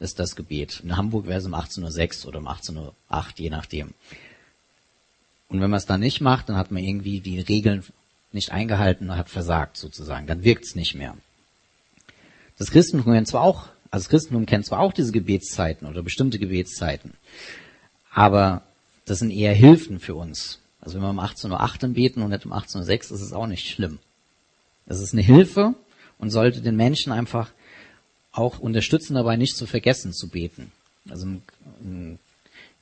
ist 0.00 0.18
das 0.18 0.34
Gebet. 0.34 0.80
In 0.82 0.96
Hamburg 0.96 1.28
wäre 1.28 1.38
es 1.38 1.46
um 1.46 1.54
18.06 1.54 2.24
Uhr 2.24 2.28
oder 2.30 2.40
um 2.40 2.48
18.08 2.48 2.78
Uhr, 2.78 2.94
je 3.36 3.50
nachdem. 3.50 3.94
Und 5.48 5.60
wenn 5.60 5.70
man 5.70 5.78
es 5.78 5.86
dann 5.86 6.00
nicht 6.00 6.20
macht, 6.20 6.48
dann 6.48 6.56
hat 6.56 6.72
man 6.72 6.82
irgendwie 6.82 7.20
die 7.20 7.38
Regeln 7.38 7.84
nicht 8.32 8.50
eingehalten 8.50 9.08
und 9.08 9.16
hat 9.16 9.30
versagt 9.30 9.76
sozusagen. 9.76 10.26
Dann 10.26 10.42
wirkt 10.42 10.64
es 10.64 10.74
nicht 10.74 10.96
mehr. 10.96 11.16
Das 12.58 12.72
Christentum 12.72 13.12
kennt 13.12 13.28
zwar 13.28 13.42
auch, 13.42 13.68
also 13.92 14.02
das 14.02 14.08
Christentum 14.08 14.46
kennt 14.46 14.66
zwar 14.66 14.80
auch 14.80 14.92
diese 14.92 15.12
Gebetszeiten 15.12 15.86
oder 15.86 16.02
bestimmte 16.02 16.40
Gebetszeiten, 16.40 17.14
aber 18.10 18.62
das 19.04 19.18
sind 19.18 19.30
eher 19.30 19.54
Hilfen 19.54 20.00
für 20.00 20.14
uns. 20.14 20.58
Also 20.80 20.96
wenn 20.96 21.02
wir 21.02 21.10
um 21.10 21.20
18.08 21.20 21.84
Uhr 21.84 21.94
beten 21.94 22.22
und 22.22 22.30
nicht 22.30 22.46
um 22.46 22.52
18.06 22.52 22.88
Uhr, 22.88 22.94
ist 22.94 23.10
es 23.10 23.32
auch 23.32 23.46
nicht 23.46 23.68
schlimm. 23.68 23.98
Es 24.86 25.00
ist 25.00 25.12
eine 25.12 25.22
Hilfe, 25.22 25.74
und 26.22 26.30
sollte 26.30 26.62
den 26.62 26.76
Menschen 26.76 27.12
einfach 27.12 27.50
auch 28.30 28.60
unterstützen, 28.60 29.14
dabei 29.14 29.36
nicht 29.36 29.56
zu 29.56 29.66
vergessen 29.66 30.12
zu 30.12 30.28
beten. 30.28 30.70
Also 31.10 31.26
im, 31.26 31.42
im, 31.82 32.18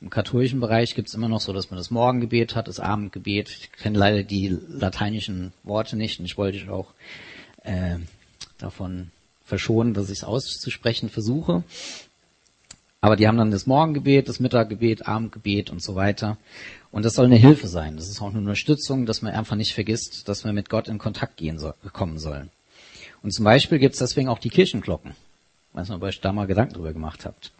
im 0.02 0.10
katholischen 0.10 0.60
Bereich 0.60 0.94
gibt 0.94 1.08
es 1.08 1.14
immer 1.14 1.30
noch 1.30 1.40
so, 1.40 1.54
dass 1.54 1.70
man 1.70 1.78
das 1.78 1.90
Morgengebet 1.90 2.54
hat, 2.54 2.68
das 2.68 2.80
Abendgebet. 2.80 3.48
Ich 3.48 3.72
kenne 3.72 3.98
leider 3.98 4.24
die 4.24 4.48
lateinischen 4.68 5.54
Worte 5.62 5.96
nicht 5.96 6.20
und 6.20 6.26
ich 6.26 6.36
wollte 6.36 6.58
dich 6.58 6.68
auch 6.68 6.92
äh, 7.64 7.96
davon 8.58 9.10
verschonen, 9.46 9.94
dass 9.94 10.10
ich 10.10 10.18
es 10.18 10.24
auszusprechen 10.24 11.08
versuche. 11.08 11.64
Aber 13.00 13.16
die 13.16 13.26
haben 13.26 13.38
dann 13.38 13.50
das 13.50 13.66
Morgengebet, 13.66 14.28
das 14.28 14.40
Mittaggebet, 14.40 15.06
Abendgebet 15.06 15.70
und 15.70 15.82
so 15.82 15.94
weiter. 15.94 16.36
Und 16.92 17.04
das 17.04 17.14
soll 17.14 17.26
eine 17.26 17.36
Hilfe 17.36 17.66
sein. 17.66 17.96
Das 17.96 18.08
ist 18.08 18.20
auch 18.20 18.28
eine 18.28 18.38
Unterstützung, 18.38 19.06
dass 19.06 19.22
man 19.22 19.32
einfach 19.32 19.56
nicht 19.56 19.72
vergisst, 19.72 20.28
dass 20.28 20.44
wir 20.44 20.52
mit 20.52 20.68
Gott 20.68 20.88
in 20.88 20.98
Kontakt 20.98 21.38
gehen 21.38 21.58
soll, 21.58 21.74
kommen 21.92 22.18
sollen. 22.18 22.50
Und 23.22 23.32
zum 23.32 23.44
Beispiel 23.44 23.78
gibt 23.78 23.94
es 23.94 24.00
deswegen 24.00 24.28
auch 24.28 24.38
die 24.38 24.50
Kirchenglocken. 24.50 25.14
Weiß 25.72 25.88
nicht, 25.88 25.96
ob 25.96 26.02
ihr 26.02 26.08
euch 26.08 26.20
da 26.20 26.32
mal 26.32 26.46
Gedanken 26.46 26.74
drüber 26.74 26.92
gemacht 26.92 27.24
habt. 27.24 27.52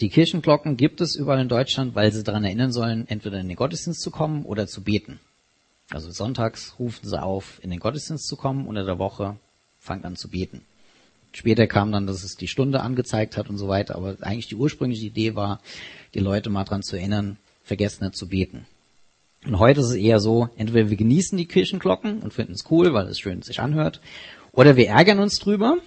Die 0.00 0.08
Kirchenglocken 0.08 0.76
gibt 0.76 1.00
es 1.00 1.16
überall 1.16 1.40
in 1.40 1.48
Deutschland, 1.48 1.94
weil 1.94 2.12
sie 2.12 2.22
daran 2.22 2.44
erinnern 2.44 2.72
sollen, 2.72 3.08
entweder 3.08 3.40
in 3.40 3.48
den 3.48 3.56
Gottesdienst 3.56 4.00
zu 4.00 4.10
kommen 4.10 4.44
oder 4.44 4.66
zu 4.66 4.82
beten. 4.82 5.18
Also 5.90 6.10
sonntags 6.10 6.74
rufen 6.78 7.08
sie 7.08 7.20
auf, 7.20 7.62
in 7.62 7.70
den 7.70 7.80
Gottesdienst 7.80 8.26
zu 8.26 8.36
kommen, 8.36 8.66
unter 8.66 8.84
der 8.84 8.98
Woche 8.98 9.36
fangt 9.80 10.04
an 10.04 10.16
zu 10.16 10.28
beten. 10.28 10.62
Später 11.38 11.68
kam 11.68 11.92
dann, 11.92 12.08
dass 12.08 12.24
es 12.24 12.34
die 12.34 12.48
Stunde 12.48 12.80
angezeigt 12.80 13.36
hat 13.36 13.48
und 13.48 13.58
so 13.58 13.68
weiter, 13.68 13.94
aber 13.94 14.16
eigentlich 14.22 14.48
die 14.48 14.56
ursprüngliche 14.56 15.06
Idee 15.06 15.36
war, 15.36 15.60
die 16.14 16.18
Leute 16.18 16.50
mal 16.50 16.64
daran 16.64 16.82
zu 16.82 16.96
erinnern, 16.96 17.36
vergessen 17.62 18.02
nicht 18.02 18.16
zu 18.16 18.26
beten. 18.26 18.66
Und 19.46 19.60
heute 19.60 19.78
ist 19.78 19.90
es 19.90 19.94
eher 19.94 20.18
so, 20.18 20.48
entweder 20.56 20.90
wir 20.90 20.96
genießen 20.96 21.38
die 21.38 21.46
Kirchenglocken 21.46 22.22
und 22.22 22.34
finden 22.34 22.54
es 22.54 22.68
cool, 22.72 22.92
weil 22.92 23.06
es 23.06 23.20
schön 23.20 23.42
sich 23.42 23.60
anhört, 23.60 24.00
oder 24.50 24.74
wir 24.74 24.88
ärgern 24.88 25.20
uns 25.20 25.38
drüber, 25.38 25.78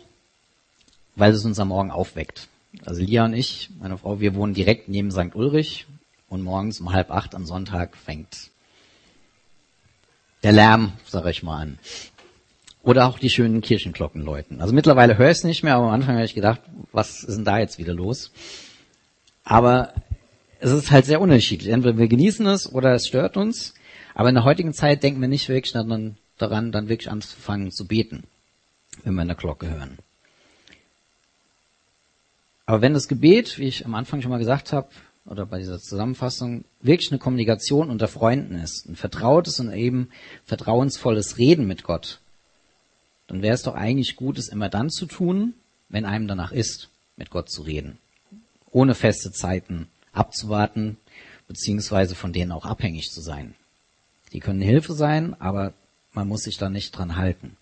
weil 1.17 1.33
es 1.33 1.43
uns 1.43 1.59
am 1.59 1.67
Morgen 1.67 1.91
aufweckt. 1.91 2.47
Also 2.85 3.01
Lia 3.01 3.25
und 3.25 3.33
ich, 3.33 3.71
meine 3.77 3.97
Frau, 3.97 4.21
wir 4.21 4.35
wohnen 4.35 4.53
direkt 4.53 4.87
neben 4.87 5.11
St. 5.11 5.35
Ulrich 5.35 5.85
und 6.29 6.43
morgens 6.43 6.79
um 6.79 6.93
halb 6.93 7.11
acht 7.11 7.35
am 7.35 7.45
Sonntag 7.45 7.97
fängt 7.97 8.51
der 10.43 10.51
Lärm, 10.51 10.93
sag 11.05 11.25
ich 11.27 11.43
mal, 11.43 11.61
an. 11.61 11.79
Oder 12.83 13.07
auch 13.07 13.19
die 13.19 13.29
schönen 13.29 13.61
Kirchenglocken 13.61 14.23
läuten. 14.23 14.59
Also 14.61 14.73
mittlerweile 14.73 15.17
höre 15.17 15.29
ich 15.29 15.37
es 15.37 15.43
nicht 15.43 15.63
mehr, 15.63 15.75
aber 15.75 15.87
am 15.87 15.93
Anfang 15.93 16.15
habe 16.15 16.25
ich 16.25 16.33
gedacht, 16.33 16.61
was 16.91 17.23
ist 17.23 17.35
denn 17.35 17.45
da 17.45 17.59
jetzt 17.59 17.77
wieder 17.77 17.93
los? 17.93 18.31
Aber 19.43 19.93
es 20.59 20.71
ist 20.71 20.91
halt 20.91 21.05
sehr 21.05 21.21
unterschiedlich. 21.21 21.71
Entweder 21.71 21.97
wir 21.97 22.07
genießen 22.07 22.45
es 22.47 22.71
oder 22.71 22.93
es 22.93 23.07
stört 23.07 23.37
uns. 23.37 23.73
Aber 24.15 24.29
in 24.29 24.35
der 24.35 24.43
heutigen 24.43 24.73
Zeit 24.73 25.03
denken 25.03 25.21
wir 25.21 25.27
nicht 25.27 25.47
wirklich 25.47 25.73
daran, 25.73 26.17
dann 26.37 26.89
wirklich 26.89 27.09
anzufangen 27.09 27.71
zu 27.71 27.87
beten, 27.87 28.23
wenn 29.03 29.13
wir 29.13 29.21
eine 29.21 29.35
Glocke 29.35 29.69
hören. 29.69 29.99
Aber 32.65 32.81
wenn 32.81 32.93
das 32.93 33.07
Gebet, 33.07 33.57
wie 33.57 33.67
ich 33.67 33.85
am 33.85 33.95
Anfang 33.95 34.21
schon 34.21 34.31
mal 34.31 34.37
gesagt 34.37 34.73
habe, 34.73 34.89
oder 35.25 35.45
bei 35.45 35.59
dieser 35.59 35.79
Zusammenfassung 35.79 36.65
wirklich 36.81 37.11
eine 37.11 37.19
Kommunikation 37.19 37.89
unter 37.89 38.07
Freunden 38.07 38.55
ist, 38.55 38.87
ein 38.87 38.95
vertrautes 38.95 39.59
und 39.59 39.71
eben 39.71 40.09
vertrauensvolles 40.45 41.37
Reden 41.37 41.67
mit 41.67 41.83
Gott, 41.83 42.19
dann 43.31 43.41
wäre 43.41 43.53
es 43.53 43.63
doch 43.63 43.75
eigentlich 43.75 44.17
gut, 44.17 44.37
es 44.37 44.49
immer 44.49 44.67
dann 44.67 44.89
zu 44.89 45.05
tun, 45.05 45.53
wenn 45.87 46.03
einem 46.03 46.27
danach 46.27 46.51
ist, 46.51 46.89
mit 47.15 47.29
Gott 47.29 47.49
zu 47.49 47.61
reden. 47.61 47.97
Ohne 48.71 48.93
feste 48.93 49.31
Zeiten 49.31 49.87
abzuwarten, 50.11 50.97
beziehungsweise 51.47 52.13
von 52.13 52.33
denen 52.33 52.51
auch 52.51 52.65
abhängig 52.65 53.09
zu 53.09 53.21
sein. 53.21 53.55
Die 54.33 54.41
können 54.41 54.59
Hilfe 54.59 54.91
sein, 54.91 55.39
aber 55.39 55.71
man 56.11 56.27
muss 56.27 56.41
sich 56.41 56.57
da 56.57 56.69
nicht 56.69 56.91
dran 56.91 57.15
halten. 57.15 57.55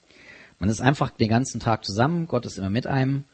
Man 0.57 0.69
ist 0.69 0.81
einfach 0.81 1.11
den 1.11 1.29
ganzen 1.29 1.59
Tag 1.59 1.85
zusammen, 1.85 2.27
Gott 2.27 2.47
ist 2.47 2.57
immer 2.57 2.71
mit 2.71 2.87
einem 2.87 3.25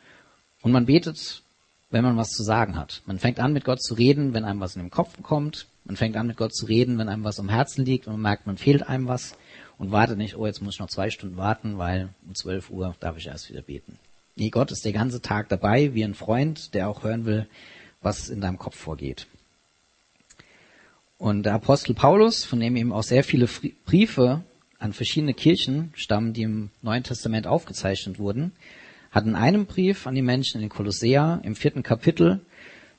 und 0.62 0.74
man 0.74 0.88
betet, 0.88 1.42
wenn 1.89 2.04
man 2.04 2.18
was 2.18 2.32
zu 2.32 2.44
sagen 2.44 2.75
hat. 2.75 3.01
Man 3.06 3.18
fängt 3.18 3.39
an, 3.39 3.54
mit 3.54 3.63
Gott 3.63 3.82
zu 3.82 3.94
reden, 3.94 4.34
wenn 4.34 4.44
einem 4.44 4.60
was 4.60 4.75
in 4.75 4.82
den 4.82 4.92
Kopf 4.92 5.22
kommt. 5.24 5.68
Man 5.86 5.96
fängt 5.96 6.18
an, 6.18 6.27
mit 6.27 6.36
Gott 6.36 6.54
zu 6.54 6.65
reden, 6.65 6.98
wenn 6.98 7.08
einem 7.08 7.24
was 7.24 7.39
am 7.39 7.48
Herzen 7.48 7.86
liegt 7.86 8.08
und 8.08 8.13
man 8.15 8.22
merkt, 8.22 8.46
man 8.46 8.58
fehlt 8.58 8.86
einem 8.86 9.08
was 9.08 9.38
und 9.77 9.91
wartet 9.91 10.17
nicht, 10.17 10.38
oh, 10.38 10.46
jetzt 10.46 10.62
muss 10.62 10.75
ich 10.75 10.79
noch 10.79 10.89
zwei 10.89 11.10
Stunden 11.10 11.38
warten, 11.38 11.77
weil 11.77 12.10
um 12.27 12.36
12 12.36 12.70
Uhr 12.70 12.96
darf 13.00 13.17
ich 13.17 13.27
erst 13.27 13.50
wieder 13.50 13.62
beten. 13.62 14.00
Nee, 14.36 14.50
Gott 14.50 14.72
ist 14.72 14.84
der 14.84 14.94
ganze 14.94 15.22
Tag 15.22 15.50
dabei, 15.50 15.94
wie 15.94 16.03
ein 16.03 16.13
Freund, 16.13 16.74
der 16.74 16.89
auch 16.89 17.03
hören 17.03 17.25
will, 17.25 17.48
was 18.01 18.29
in 18.29 18.41
deinem 18.41 18.60
Kopf 18.60 18.75
vorgeht. 18.75 19.27
Und 21.17 21.44
der 21.44 21.53
Apostel 21.53 21.94
Paulus, 21.94 22.44
von 22.44 22.60
dem 22.60 22.75
eben 22.75 22.91
auch 22.91 23.03
sehr 23.03 23.24
viele 23.24 23.48
Briefe 23.86 24.44
an 24.79 24.91
verschiedene 24.91 25.34
Kirchen 25.34 25.94
stammen, 25.96 26.34
die 26.34 26.44
im 26.44 26.70
Neuen 26.82 27.03
Testament 27.03 27.48
aufgezeichnet 27.48 28.20
wurden, 28.20 28.51
hat 29.12 29.25
in 29.25 29.36
einem 29.36 29.65
Brief 29.65 30.08
an 30.08 30.15
die 30.15 30.22
Menschen 30.22 30.62
in 30.62 30.67
Kolossea 30.67 31.39
im 31.44 31.55
vierten 31.55 31.84
Kapitel 31.84 32.41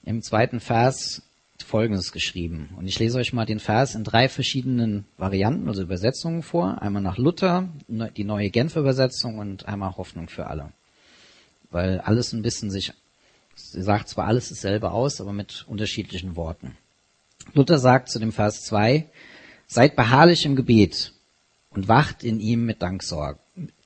im 0.02 0.22
zweiten 0.22 0.60
Vers 0.60 1.22
Folgendes 1.62 2.12
geschrieben. 2.12 2.70
Und 2.76 2.86
ich 2.86 2.98
lese 2.98 3.18
euch 3.18 3.32
mal 3.32 3.46
den 3.46 3.60
Vers 3.60 3.94
in 3.94 4.04
drei 4.04 4.28
verschiedenen 4.28 5.06
Varianten, 5.16 5.68
also 5.68 5.82
Übersetzungen 5.82 6.42
vor. 6.42 6.82
Einmal 6.82 7.02
nach 7.02 7.18
Luther, 7.18 7.68
die 7.88 8.24
neue 8.24 8.50
Genfer 8.50 8.80
Übersetzung 8.80 9.38
und 9.38 9.66
einmal 9.66 9.96
Hoffnung 9.96 10.28
für 10.28 10.46
alle. 10.46 10.72
Weil 11.70 12.00
alles 12.00 12.32
ein 12.32 12.42
bisschen 12.42 12.70
sich, 12.70 12.92
sie 13.54 13.82
sagt 13.82 14.08
zwar 14.08 14.26
alles 14.26 14.48
dasselbe 14.48 14.90
aus, 14.90 15.20
aber 15.20 15.32
mit 15.32 15.64
unterschiedlichen 15.68 16.36
Worten. 16.36 16.76
Luther 17.54 17.78
sagt 17.78 18.10
zu 18.10 18.18
dem 18.18 18.32
Vers 18.32 18.62
2, 18.64 19.06
seid 19.66 19.96
beharrlich 19.96 20.44
im 20.44 20.56
Gebet 20.56 21.12
und 21.70 21.88
wacht 21.88 22.24
in 22.24 22.40
ihm 22.40 22.64
mit 22.64 22.82
Danksorge, 22.82 23.38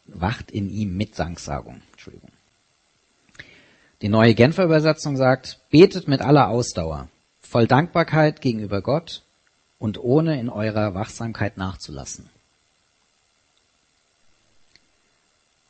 wacht 0.07 0.50
in 0.50 0.71
ihm 0.71 0.97
mit 0.97 1.19
Danksagung. 1.19 1.83
Entschuldigung. 1.93 2.31
Die 4.03 4.09
neue 4.09 4.35
Genfer 4.35 4.65
Übersetzung 4.65 5.17
sagt, 5.17 5.61
betet 5.71 6.09
mit 6.09 6.23
aller 6.23 6.49
Ausdauer, 6.49 7.09
voll 7.50 7.66
Dankbarkeit 7.66 8.40
gegenüber 8.40 8.80
Gott 8.80 9.25
und 9.80 9.99
ohne 9.99 10.38
in 10.38 10.49
eurer 10.49 10.95
Wachsamkeit 10.95 11.57
nachzulassen. 11.57 12.30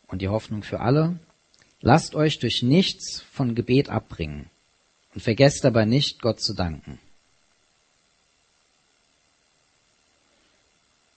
Und 0.07 0.21
die 0.21 0.29
Hoffnung 0.29 0.63
für 0.63 0.81
alle, 0.81 1.19
lasst 1.81 2.15
euch 2.15 2.39
durch 2.39 2.63
nichts 2.63 3.23
von 3.33 3.55
Gebet 3.55 3.89
abbringen 3.89 4.51
und 5.15 5.23
vergesst 5.23 5.65
dabei 5.65 5.87
nicht, 5.87 6.21
Gott 6.21 6.43
zu 6.43 6.53
danken. 6.53 6.99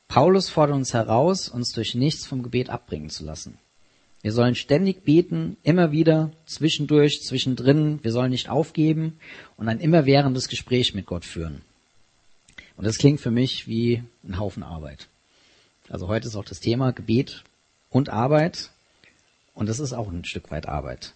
Paulus 0.08 0.50
fordert 0.50 0.78
uns 0.78 0.94
heraus, 0.94 1.50
uns 1.50 1.74
durch 1.74 1.94
nichts 1.94 2.26
vom 2.26 2.42
Gebet 2.42 2.70
abbringen 2.70 3.10
zu 3.10 3.26
lassen. 3.26 3.58
Wir 4.24 4.32
sollen 4.32 4.56
ständig 4.56 5.04
beten, 5.04 5.58
immer 5.64 5.92
wieder, 5.92 6.32
zwischendurch, 6.46 7.22
zwischendrin. 7.22 8.00
Wir 8.04 8.14
sollen 8.14 8.32
nicht 8.32 8.50
aufgeben 8.50 9.20
und 9.58 9.68
ein 9.68 9.82
immerwährendes 9.82 10.48
Gespräch 10.48 10.96
mit 10.96 11.06
Gott 11.06 11.26
führen. 11.26 11.62
Und 12.78 12.86
das 12.86 12.98
klingt 12.98 13.20
für 13.20 13.32
mich 13.32 13.68
wie 13.68 14.02
ein 14.24 14.40
Haufen 14.40 14.64
Arbeit. 14.64 15.10
Also 15.90 16.08
heute 16.08 16.30
ist 16.30 16.38
auch 16.38 16.46
das 16.46 16.62
Thema 16.62 16.94
Gebet 16.94 17.44
und 17.90 18.10
Arbeit. 18.10 18.72
Und 19.54 19.68
das 19.68 19.80
ist 19.80 19.92
auch 19.92 20.10
ein 20.10 20.24
Stück 20.24 20.50
weit 20.52 20.68
Arbeit. 20.70 21.14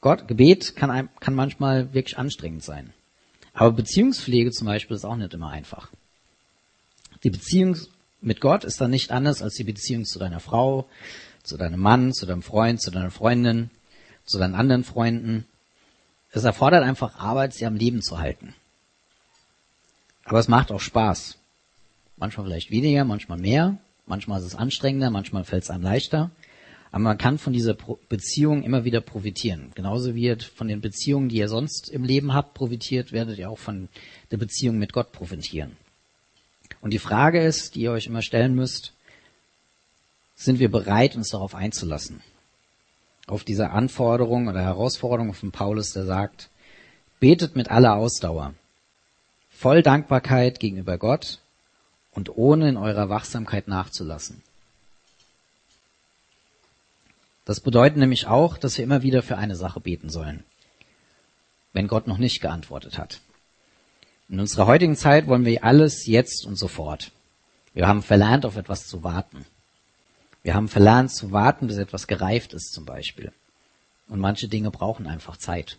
Gott, 0.00 0.28
Gebet 0.28 0.76
kann, 0.76 0.90
einem, 0.90 1.10
kann 1.20 1.34
manchmal 1.34 1.92
wirklich 1.92 2.16
anstrengend 2.16 2.64
sein. 2.64 2.94
Aber 3.52 3.72
Beziehungspflege 3.72 4.50
zum 4.50 4.66
Beispiel 4.66 4.96
ist 4.96 5.04
auch 5.04 5.16
nicht 5.16 5.34
immer 5.34 5.50
einfach. 5.50 5.90
Die 7.22 7.30
Beziehung 7.30 7.76
mit 8.20 8.40
Gott 8.40 8.64
ist 8.64 8.80
dann 8.80 8.90
nicht 8.90 9.10
anders 9.10 9.42
als 9.42 9.54
die 9.54 9.64
Beziehung 9.64 10.04
zu 10.04 10.18
deiner 10.18 10.40
Frau, 10.40 10.88
zu 11.42 11.56
deinem 11.56 11.80
Mann, 11.80 12.12
zu 12.12 12.26
deinem 12.26 12.42
Freund, 12.42 12.80
zu 12.80 12.90
deiner 12.90 13.10
Freundin, 13.10 13.70
zu 14.24 14.38
deinen 14.38 14.54
anderen 14.54 14.84
Freunden. 14.84 15.46
Es 16.30 16.44
erfordert 16.44 16.84
einfach 16.84 17.18
Arbeit, 17.18 17.54
sie 17.54 17.66
am 17.66 17.76
Leben 17.76 18.02
zu 18.02 18.18
halten. 18.18 18.54
Aber 20.24 20.38
es 20.38 20.48
macht 20.48 20.70
auch 20.70 20.80
Spaß. 20.80 21.38
Manchmal 22.16 22.46
vielleicht 22.46 22.70
weniger, 22.70 23.04
manchmal 23.04 23.38
mehr. 23.38 23.78
Manchmal 24.06 24.40
ist 24.40 24.46
es 24.46 24.54
anstrengender, 24.54 25.10
manchmal 25.10 25.44
fällt 25.44 25.62
es 25.62 25.70
einem 25.70 25.84
leichter. 25.84 26.30
Aber 26.90 27.00
man 27.00 27.18
kann 27.18 27.38
von 27.38 27.52
dieser 27.52 27.76
Beziehung 28.08 28.62
immer 28.62 28.84
wieder 28.84 29.00
profitieren. 29.00 29.72
Genauso 29.74 30.14
wie 30.14 30.22
ihr 30.22 30.38
von 30.38 30.68
den 30.68 30.80
Beziehungen, 30.80 31.28
die 31.28 31.36
ihr 31.36 31.48
sonst 31.48 31.90
im 31.90 32.04
Leben 32.04 32.34
habt, 32.34 32.54
profitiert, 32.54 33.12
werdet 33.12 33.38
ihr 33.38 33.50
auch 33.50 33.58
von 33.58 33.88
der 34.30 34.38
Beziehung 34.38 34.78
mit 34.78 34.92
Gott 34.92 35.12
profitieren. 35.12 35.76
Und 36.80 36.92
die 36.92 36.98
Frage 36.98 37.42
ist, 37.42 37.74
die 37.74 37.82
ihr 37.82 37.92
euch 37.92 38.06
immer 38.06 38.22
stellen 38.22 38.54
müsst, 38.54 38.92
sind 40.34 40.60
wir 40.60 40.70
bereit, 40.70 41.16
uns 41.16 41.30
darauf 41.30 41.54
einzulassen? 41.54 42.22
Auf 43.26 43.44
diese 43.44 43.70
Anforderung 43.70 44.48
oder 44.48 44.62
Herausforderung 44.62 45.34
von 45.34 45.50
Paulus, 45.50 45.92
der 45.92 46.06
sagt, 46.06 46.48
betet 47.20 47.56
mit 47.56 47.70
aller 47.70 47.96
Ausdauer, 47.96 48.54
voll 49.50 49.82
Dankbarkeit 49.82 50.60
gegenüber 50.60 50.98
Gott 50.98 51.40
und 52.12 52.36
ohne 52.36 52.68
in 52.68 52.76
eurer 52.76 53.08
Wachsamkeit 53.08 53.68
nachzulassen. 53.68 54.42
Das 57.44 57.60
bedeutet 57.60 57.96
nämlich 57.96 58.26
auch, 58.26 58.58
dass 58.58 58.76
wir 58.76 58.84
immer 58.84 59.02
wieder 59.02 59.22
für 59.22 59.38
eine 59.38 59.56
Sache 59.56 59.80
beten 59.80 60.10
sollen, 60.10 60.44
wenn 61.72 61.88
Gott 61.88 62.06
noch 62.06 62.18
nicht 62.18 62.40
geantwortet 62.40 62.98
hat. 62.98 63.20
In 64.28 64.40
unserer 64.40 64.66
heutigen 64.66 64.94
Zeit 64.94 65.26
wollen 65.26 65.46
wir 65.46 65.64
alles 65.64 66.06
jetzt 66.06 66.44
und 66.44 66.56
sofort. 66.56 67.12
Wir 67.72 67.88
haben 67.88 68.02
verlernt, 68.02 68.44
auf 68.44 68.56
etwas 68.56 68.86
zu 68.86 69.02
warten. 69.02 69.46
Wir 70.42 70.54
haben 70.54 70.68
verlernt 70.68 71.12
zu 71.12 71.32
warten, 71.32 71.66
bis 71.66 71.78
etwas 71.78 72.06
gereift 72.06 72.52
ist 72.52 72.72
zum 72.72 72.84
Beispiel. 72.84 73.32
Und 74.08 74.20
manche 74.20 74.48
Dinge 74.48 74.70
brauchen 74.70 75.06
einfach 75.06 75.36
Zeit. 75.38 75.78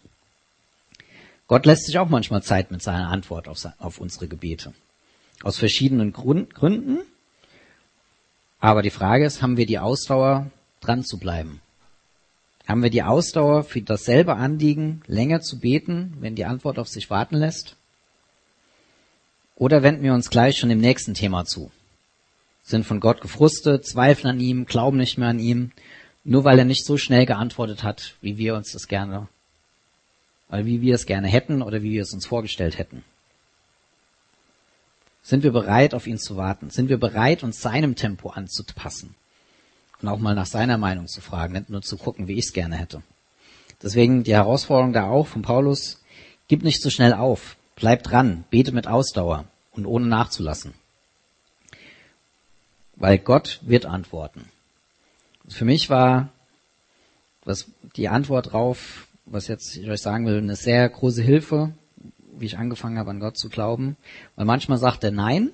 Gott 1.48 1.66
lässt 1.66 1.86
sich 1.86 1.98
auch 2.00 2.10
manchmal 2.10 2.44
Zeit 2.44 2.72
mit 2.72 2.82
seiner 2.82 3.10
Antwort 3.10 3.48
auf, 3.48 3.68
auf 3.78 4.00
unsere 4.00 4.28
Gebete. 4.28 4.74
Aus 5.44 5.58
verschiedenen 5.58 6.12
Grund, 6.12 6.54
Gründen. 6.54 7.00
Aber 8.60 8.82
die 8.82 8.90
Frage 8.90 9.26
ist, 9.26 9.42
haben 9.42 9.58
wir 9.58 9.66
die 9.66 9.80
Ausdauer, 9.80 10.52
dran 10.82 11.04
zu 11.04 11.18
bleiben? 11.18 11.62
Haben 12.68 12.84
wir 12.84 12.92
die 12.92 13.04
Ausdauer, 13.04 13.64
für 13.64 13.82
dasselbe 13.82 14.36
Anliegen 14.36 15.02
länger 15.08 15.42
zu 15.42 15.60
beten, 15.60 16.18
wenn 16.20 16.36
die 16.36 16.46
Antwort 16.46 16.78
auf 16.78 16.88
sich 16.88 17.10
warten 17.10 17.36
lässt? 17.36 17.76
Oder 19.60 19.84
wenden 19.84 20.04
wir 20.04 20.14
uns 20.14 20.30
gleich 20.30 20.58
schon 20.58 20.70
dem 20.70 20.80
nächsten 20.80 21.14
Thema 21.14 21.44
zu? 21.44 21.70
Sind 22.64 22.86
von 22.86 23.02
Gott 23.02 23.20
gefrustet, 23.20 23.86
zweifeln 23.86 24.32
an 24.36 24.40
ihm, 24.40 24.66
glauben 24.66 24.98
nicht 24.98 25.18
mehr 25.18 25.28
an 25.28 25.38
ihm, 25.38 25.72
nur 26.24 26.46
weil 26.46 26.58
er 26.58 26.66
nicht 26.66 26.86
so 26.86 26.98
schnell 26.98 27.26
geantwortet 27.26 27.84
hat, 27.84 28.16
wie 28.22 28.38
wir 28.38 28.56
uns 28.56 28.72
das 28.72 28.88
gerne, 28.88 29.28
weil 30.48 30.66
wie 30.66 30.82
wir 30.82 30.96
es 30.96 31.06
gerne 31.06 31.28
hätten 31.28 31.62
oder 31.62 31.84
wie 31.84 31.92
wir 31.92 32.04
es 32.04 32.14
uns 32.14 32.26
vorgestellt 32.26 32.78
hätten. 32.78 33.04
Sind 35.22 35.44
wir 35.44 35.52
bereit, 35.52 35.94
auf 35.94 36.08
ihn 36.08 36.18
zu 36.18 36.38
warten? 36.38 36.70
Sind 36.70 36.88
wir 36.88 36.98
bereit, 36.98 37.44
uns 37.44 37.60
seinem 37.60 37.96
Tempo 37.96 38.30
anzupassen? 38.30 39.14
Und 40.02 40.08
auch 40.08 40.20
mal 40.20 40.36
nach 40.36 40.46
seiner 40.46 40.78
Meinung 40.78 41.08
zu 41.08 41.20
fragen, 41.20 41.54
nicht 41.54 41.70
nur 41.70 41.82
zu 41.82 41.98
gucken, 41.98 42.30
wie 42.30 42.38
ich 42.40 42.46
es 42.46 42.54
gerne 42.54 42.78
hätte. 42.78 43.04
Deswegen 43.84 44.24
die 44.24 44.34
Herausforderung 44.34 44.94
da 44.94 45.10
auch 45.10 45.28
von 45.28 45.42
Paulus, 45.42 46.02
gib 46.48 46.64
nicht 46.64 46.82
so 46.82 46.90
schnell 46.90 47.12
auf. 47.12 47.58
Bleib 47.80 48.04
dran, 48.04 48.44
bete 48.50 48.72
mit 48.72 48.88
Ausdauer 48.88 49.46
und 49.72 49.86
ohne 49.86 50.08
nachzulassen. 50.08 50.74
Weil 52.96 53.18
Gott 53.18 53.60
wird 53.62 53.86
antworten. 53.86 54.46
Für 55.48 55.66
mich 55.66 55.90
war 55.90 56.30
was 57.46 57.66
die 57.96 58.10
Antwort 58.10 58.52
drauf, 58.52 59.08
was 59.26 59.48
jetzt 59.48 59.76
ich 59.76 59.90
euch 59.90 60.02
sagen 60.02 60.26
will, 60.26 60.38
eine 60.38 60.56
sehr 60.56 60.88
große 60.88 61.22
Hilfe, 61.22 61.74
wie 62.38 62.46
ich 62.46 62.58
angefangen 62.58 63.00
habe, 63.00 63.10
an 63.10 63.20
Gott 63.20 63.38
zu 63.38 63.50
glauben. 63.50 63.98
Weil 64.36 64.46
manchmal 64.46 64.78
sagt 64.78 65.04
er 65.04 65.12
Nein, 65.12 65.52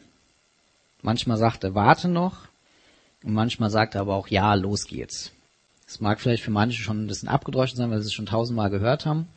manchmal 1.01 1.37
sagt 1.37 1.63
er 1.63 1.75
Warte 1.75 2.07
noch 2.07 2.47
und 3.23 3.33
manchmal 3.33 3.69
sagt 3.69 3.95
er 3.95 4.01
aber 4.01 4.15
auch 4.15 4.27
Ja, 4.27 4.53
los 4.55 4.85
geht's. 4.85 5.31
Das 5.85 6.01
mag 6.01 6.19
vielleicht 6.19 6.43
für 6.43 6.51
manche 6.51 6.81
schon 6.81 7.05
ein 7.05 7.07
bisschen 7.07 7.29
abgedroschen 7.29 7.77
sein, 7.77 7.91
weil 7.91 8.01
sie 8.01 8.07
es 8.07 8.13
schon 8.13 8.25
tausendmal 8.25 8.69
gehört 8.69 9.05
haben. 9.05 9.27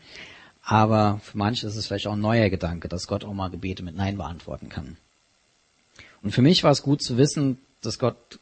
Aber 0.70 1.18
für 1.22 1.38
manche 1.38 1.66
ist 1.66 1.76
es 1.76 1.86
vielleicht 1.86 2.06
auch 2.06 2.12
ein 2.12 2.20
neuer 2.20 2.50
Gedanke, 2.50 2.88
dass 2.88 3.06
Gott 3.06 3.24
auch 3.24 3.32
mal 3.32 3.48
Gebete 3.48 3.82
mit 3.82 3.96
Nein 3.96 4.18
beantworten 4.18 4.68
kann. 4.68 4.98
Und 6.22 6.32
für 6.32 6.42
mich 6.42 6.62
war 6.62 6.70
es 6.70 6.82
gut 6.82 7.02
zu 7.02 7.16
wissen, 7.16 7.56
dass 7.80 7.98
Gott 7.98 8.38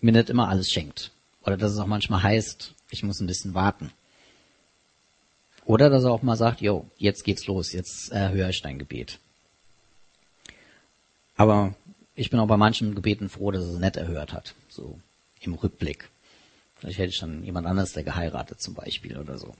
mir 0.00 0.10
nicht 0.10 0.28
immer 0.28 0.48
alles 0.48 0.68
schenkt. 0.72 1.12
Oder 1.44 1.56
dass 1.56 1.70
es 1.70 1.78
auch 1.78 1.86
manchmal 1.86 2.24
heißt, 2.24 2.74
ich 2.90 3.04
muss 3.04 3.20
ein 3.20 3.28
bisschen 3.28 3.54
warten. 3.54 3.92
Oder 5.66 5.88
dass 5.88 6.02
er 6.02 6.10
auch 6.10 6.22
mal 6.22 6.34
sagt, 6.34 6.62
jo, 6.62 6.90
jetzt 6.96 7.22
geht's 7.22 7.46
los, 7.46 7.72
jetzt 7.72 8.10
erhöre 8.10 8.50
ich 8.50 8.60
dein 8.60 8.80
Gebet. 8.80 9.20
Aber 11.36 11.76
ich 12.16 12.28
bin 12.28 12.40
auch 12.40 12.48
bei 12.48 12.56
manchen 12.56 12.96
Gebeten 12.96 13.28
froh, 13.28 13.52
dass 13.52 13.62
er 13.62 13.74
es 13.74 13.78
nicht 13.78 13.96
erhört 13.96 14.32
hat, 14.32 14.56
so 14.68 14.98
im 15.42 15.54
Rückblick. 15.54 16.08
Vielleicht 16.74 16.98
hätte 16.98 17.10
ich 17.10 17.20
dann 17.20 17.44
jemand 17.44 17.68
anderes, 17.68 17.92
der 17.92 18.02
geheiratet 18.02 18.60
zum 18.60 18.74
Beispiel 18.74 19.16
oder 19.16 19.38
so. 19.38 19.54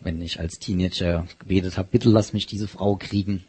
Wenn 0.00 0.20
ich 0.22 0.40
als 0.40 0.58
Teenager 0.58 1.26
gebetet 1.38 1.76
habe, 1.76 1.88
bitte 1.90 2.08
lass 2.08 2.32
mich 2.32 2.46
diese 2.46 2.68
Frau 2.68 2.96
kriegen, 2.96 3.44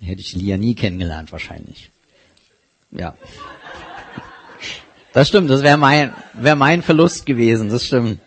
hätte 0.00 0.20
ich 0.20 0.34
Lia 0.34 0.56
nie 0.56 0.74
kennengelernt 0.74 1.32
wahrscheinlich. 1.32 1.90
Ja. 2.90 3.16
Das 5.12 5.28
stimmt, 5.28 5.50
das 5.50 5.62
wäre 5.62 5.78
mein, 5.78 6.14
wäre 6.34 6.56
mein 6.56 6.82
Verlust 6.82 7.26
gewesen, 7.26 7.68
das 7.68 7.86
stimmt. 7.86 8.20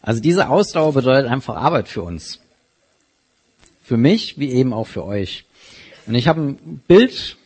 Also 0.00 0.20
diese 0.20 0.48
Ausdauer 0.48 0.92
bedeutet 0.92 1.30
einfach 1.30 1.56
Arbeit 1.56 1.88
für 1.88 2.02
uns. 2.02 2.40
Für 3.82 3.96
mich, 3.96 4.38
wie 4.38 4.52
eben 4.52 4.72
auch 4.72 4.86
für 4.86 5.04
euch. 5.04 5.44
Und 6.06 6.14
ich 6.14 6.28
habe 6.28 6.40
ein 6.40 6.78
Bild 6.86 7.36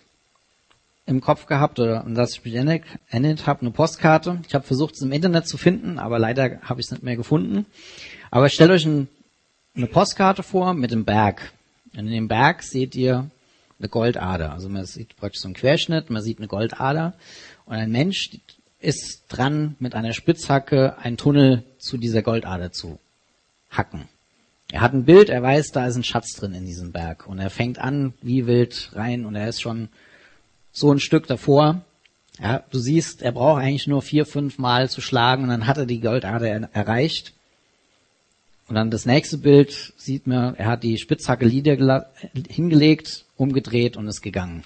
im 1.11 1.21
Kopf 1.21 1.47
gehabt, 1.47 1.79
oder 1.79 2.05
und 2.05 2.15
das 2.15 2.33
ich 2.33 2.45
mich 2.45 2.55
erinnert 2.55 3.47
habe, 3.47 3.61
eine 3.61 3.71
Postkarte. 3.71 4.41
Ich 4.47 4.55
habe 4.55 4.65
versucht, 4.65 4.95
es 4.95 5.03
im 5.03 5.13
Internet 5.13 5.47
zu 5.47 5.59
finden, 5.59 5.99
aber 5.99 6.19
leider 6.19 6.61
habe 6.63 6.81
ich 6.81 6.87
es 6.87 6.93
nicht 6.93 7.03
mehr 7.03 7.17
gefunden. 7.17 7.67
Aber 8.31 8.49
stellt 8.49 8.71
euch 8.71 8.87
ein, 8.87 9.09
eine 9.77 9.87
Postkarte 9.87 10.43
vor 10.43 10.75
mit 10.75 10.91
dem 10.91 11.05
Berg. 11.05 11.53
Und 11.95 12.07
in 12.07 12.13
dem 12.13 12.29
Berg 12.29 12.63
seht 12.63 12.95
ihr 12.95 13.31
eine 13.79 13.89
Goldader. 13.89 14.53
Also 14.53 14.69
man 14.69 14.85
sieht 14.87 15.17
praktisch 15.17 15.43
so 15.43 15.49
einen 15.49 15.55
Querschnitt, 15.55 16.11
man 16.11 16.23
sieht 16.23 16.39
eine 16.39 16.49
Goldader. 16.49 17.15
Und 17.67 17.75
ein 17.75 17.91
Mensch 17.91 18.31
ist 18.81 19.25
dran, 19.29 19.77
mit 19.79 19.95
einer 19.95 20.13
Spitzhacke 20.13 20.99
einen 20.99 21.17
Tunnel 21.17 21.65
zu 21.79 21.99
dieser 21.99 22.23
Goldader 22.23 22.73
zu 22.73 22.99
hacken. 23.71 24.09
Er 24.73 24.83
hat 24.83 24.93
ein 24.93 25.05
Bild, 25.05 25.29
er 25.31 25.43
weiß, 25.43 25.73
da 25.73 25.87
ist 25.87 25.97
ein 25.97 26.05
Schatz 26.05 26.35
drin 26.37 26.55
in 26.55 26.65
diesem 26.65 26.93
Berg. 26.93 27.27
Und 27.27 27.39
er 27.39 27.51
fängt 27.51 27.79
an, 27.79 28.15
wie 28.23 28.47
wild 28.47 28.91
rein, 28.95 29.27
und 29.27 29.35
er 29.35 29.49
ist 29.49 29.61
schon 29.61 29.89
so 30.73 30.93
ein 30.93 31.01
Stück 31.01 31.27
davor. 31.27 31.83
Ja, 32.39 32.65
du 32.71 32.79
siehst, 32.79 33.23
er 33.23 33.33
braucht 33.33 33.63
eigentlich 33.63 33.87
nur 33.87 34.03
vier, 34.03 34.25
fünf 34.25 34.59
Mal 34.59 34.89
zu 34.89 35.01
schlagen, 35.01 35.45
und 35.45 35.49
dann 35.51 35.67
hat 35.67 35.79
er 35.79 35.87
die 35.87 36.01
Goldader 36.01 36.71
erreicht. 36.73 37.35
Und 38.69 38.77
dann 38.77 38.91
das 38.91 39.05
nächste 39.05 39.37
Bild 39.37 39.93
sieht 39.97 40.27
man, 40.27 40.55
er 40.55 40.69
hat 40.69 40.85
die 40.85 40.97
Spitzhacke 40.97 41.47
hingelegt, 41.49 43.25
umgedreht 43.37 43.97
und 43.97 44.07
ist 44.07 44.23
gegangen. 44.23 44.63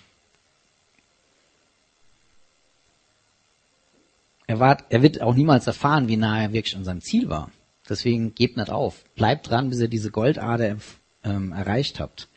Er, 4.47 4.61
war, 4.61 4.83
er 4.91 5.03
wird 5.03 5.23
auch 5.23 5.35
niemals 5.35 5.67
erfahren, 5.67 6.07
wie 6.09 6.19
nah 6.19 6.43
er 6.43 6.53
wirklich 6.53 6.77
an 6.77 6.85
seinem 6.85 7.01
Ziel 7.01 7.31
war. 7.31 7.51
Deswegen 7.89 8.35
gebt 8.35 8.57
nicht 8.57 8.71
auf. 8.71 9.05
Bleibt 9.15 9.49
dran, 9.49 9.71
bis 9.71 9.81
ihr 9.81 9.89
diese 9.89 10.11
Goldader 10.11 10.77
ähm, 11.23 11.53
erreicht 11.53 11.99
habt. 11.99 12.29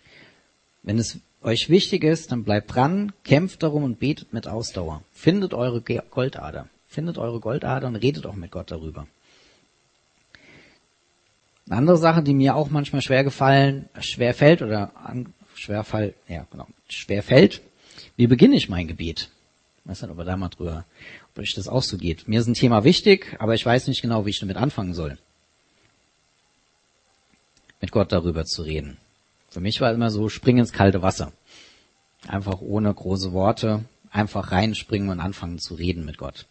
Wenn 0.83 0.99
es 0.99 1.19
euch 1.41 1.69
wichtig 1.69 2.03
ist, 2.03 2.31
dann 2.31 2.43
bleibt 2.43 2.73
dran, 2.75 3.13
kämpft 3.23 3.63
darum 3.63 3.83
und 3.83 3.99
betet 3.99 4.33
mit 4.33 4.47
Ausdauer. 4.47 5.03
Findet 5.11 5.53
eure 5.53 5.81
Goldader. 5.81 6.67
Findet 6.87 7.17
eure 7.17 7.39
Goldader 7.39 7.87
und 7.87 7.95
redet 7.95 8.25
auch 8.25 8.35
mit 8.35 8.51
Gott 8.51 8.71
darüber. 8.71 9.07
Eine 11.67 11.77
andere 11.77 11.97
Sache, 11.97 12.23
die 12.23 12.33
mir 12.33 12.55
auch 12.55 12.69
manchmal 12.69 13.01
schwer 13.01 13.23
gefallen, 13.23 13.89
schwer 13.99 14.33
fällt 14.33 14.61
oder 14.61 14.91
an, 14.95 15.33
schwer 15.53 15.83
fall, 15.83 16.13
ja 16.27 16.47
genau, 16.49 16.67
schwer 16.87 17.21
fällt. 17.23 17.61
Wie 18.15 18.27
beginne 18.27 18.55
ich 18.55 18.69
mein 18.69 18.87
Gebet? 18.87 19.29
Ich 19.83 19.89
weiß 19.89 20.01
nicht, 20.01 20.11
ob 20.11 20.17
er 20.17 20.25
da 20.25 20.37
mal 20.37 20.49
drüber, 20.49 20.85
ob 21.31 21.39
euch 21.39 21.53
das 21.53 21.67
auch 21.67 21.83
so 21.83 21.97
geht. 21.97 22.27
Mir 22.27 22.39
ist 22.39 22.47
ein 22.47 22.53
Thema 22.53 22.83
wichtig, 22.83 23.35
aber 23.39 23.53
ich 23.53 23.65
weiß 23.65 23.87
nicht 23.87 24.01
genau, 24.01 24.25
wie 24.25 24.29
ich 24.29 24.39
damit 24.39 24.57
anfangen 24.57 24.93
soll. 24.93 25.17
Mit 27.81 27.91
Gott 27.91 28.11
darüber 28.11 28.45
zu 28.45 28.63
reden. 28.63 28.97
Für 29.49 29.59
mich 29.59 29.81
war 29.81 29.91
immer 29.93 30.09
so, 30.09 30.29
spring 30.29 30.57
ins 30.57 30.73
kalte 30.73 31.01
Wasser. 31.01 31.31
Einfach 32.27 32.61
ohne 32.61 32.93
große 32.93 33.31
Worte, 33.31 33.85
einfach 34.09 34.51
reinspringen 34.51 35.09
und 35.09 35.19
anfangen 35.19 35.59
zu 35.59 35.75
reden 35.75 36.05
mit 36.05 36.17
Gott. 36.17 36.47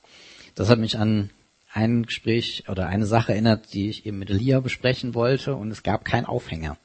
Das 0.54 0.70
hat 0.70 0.78
mich 0.78 0.98
an 0.98 1.30
ein 1.72 2.04
Gespräch 2.04 2.64
oder 2.68 2.86
eine 2.86 3.06
Sache 3.06 3.32
erinnert, 3.32 3.74
die 3.74 3.90
ich 3.90 4.06
eben 4.06 4.18
mit 4.18 4.30
Elia 4.30 4.60
besprechen 4.60 5.14
wollte 5.14 5.54
und 5.54 5.70
es 5.70 5.82
gab 5.82 6.04
keinen 6.04 6.24
Aufhänger. 6.24 6.78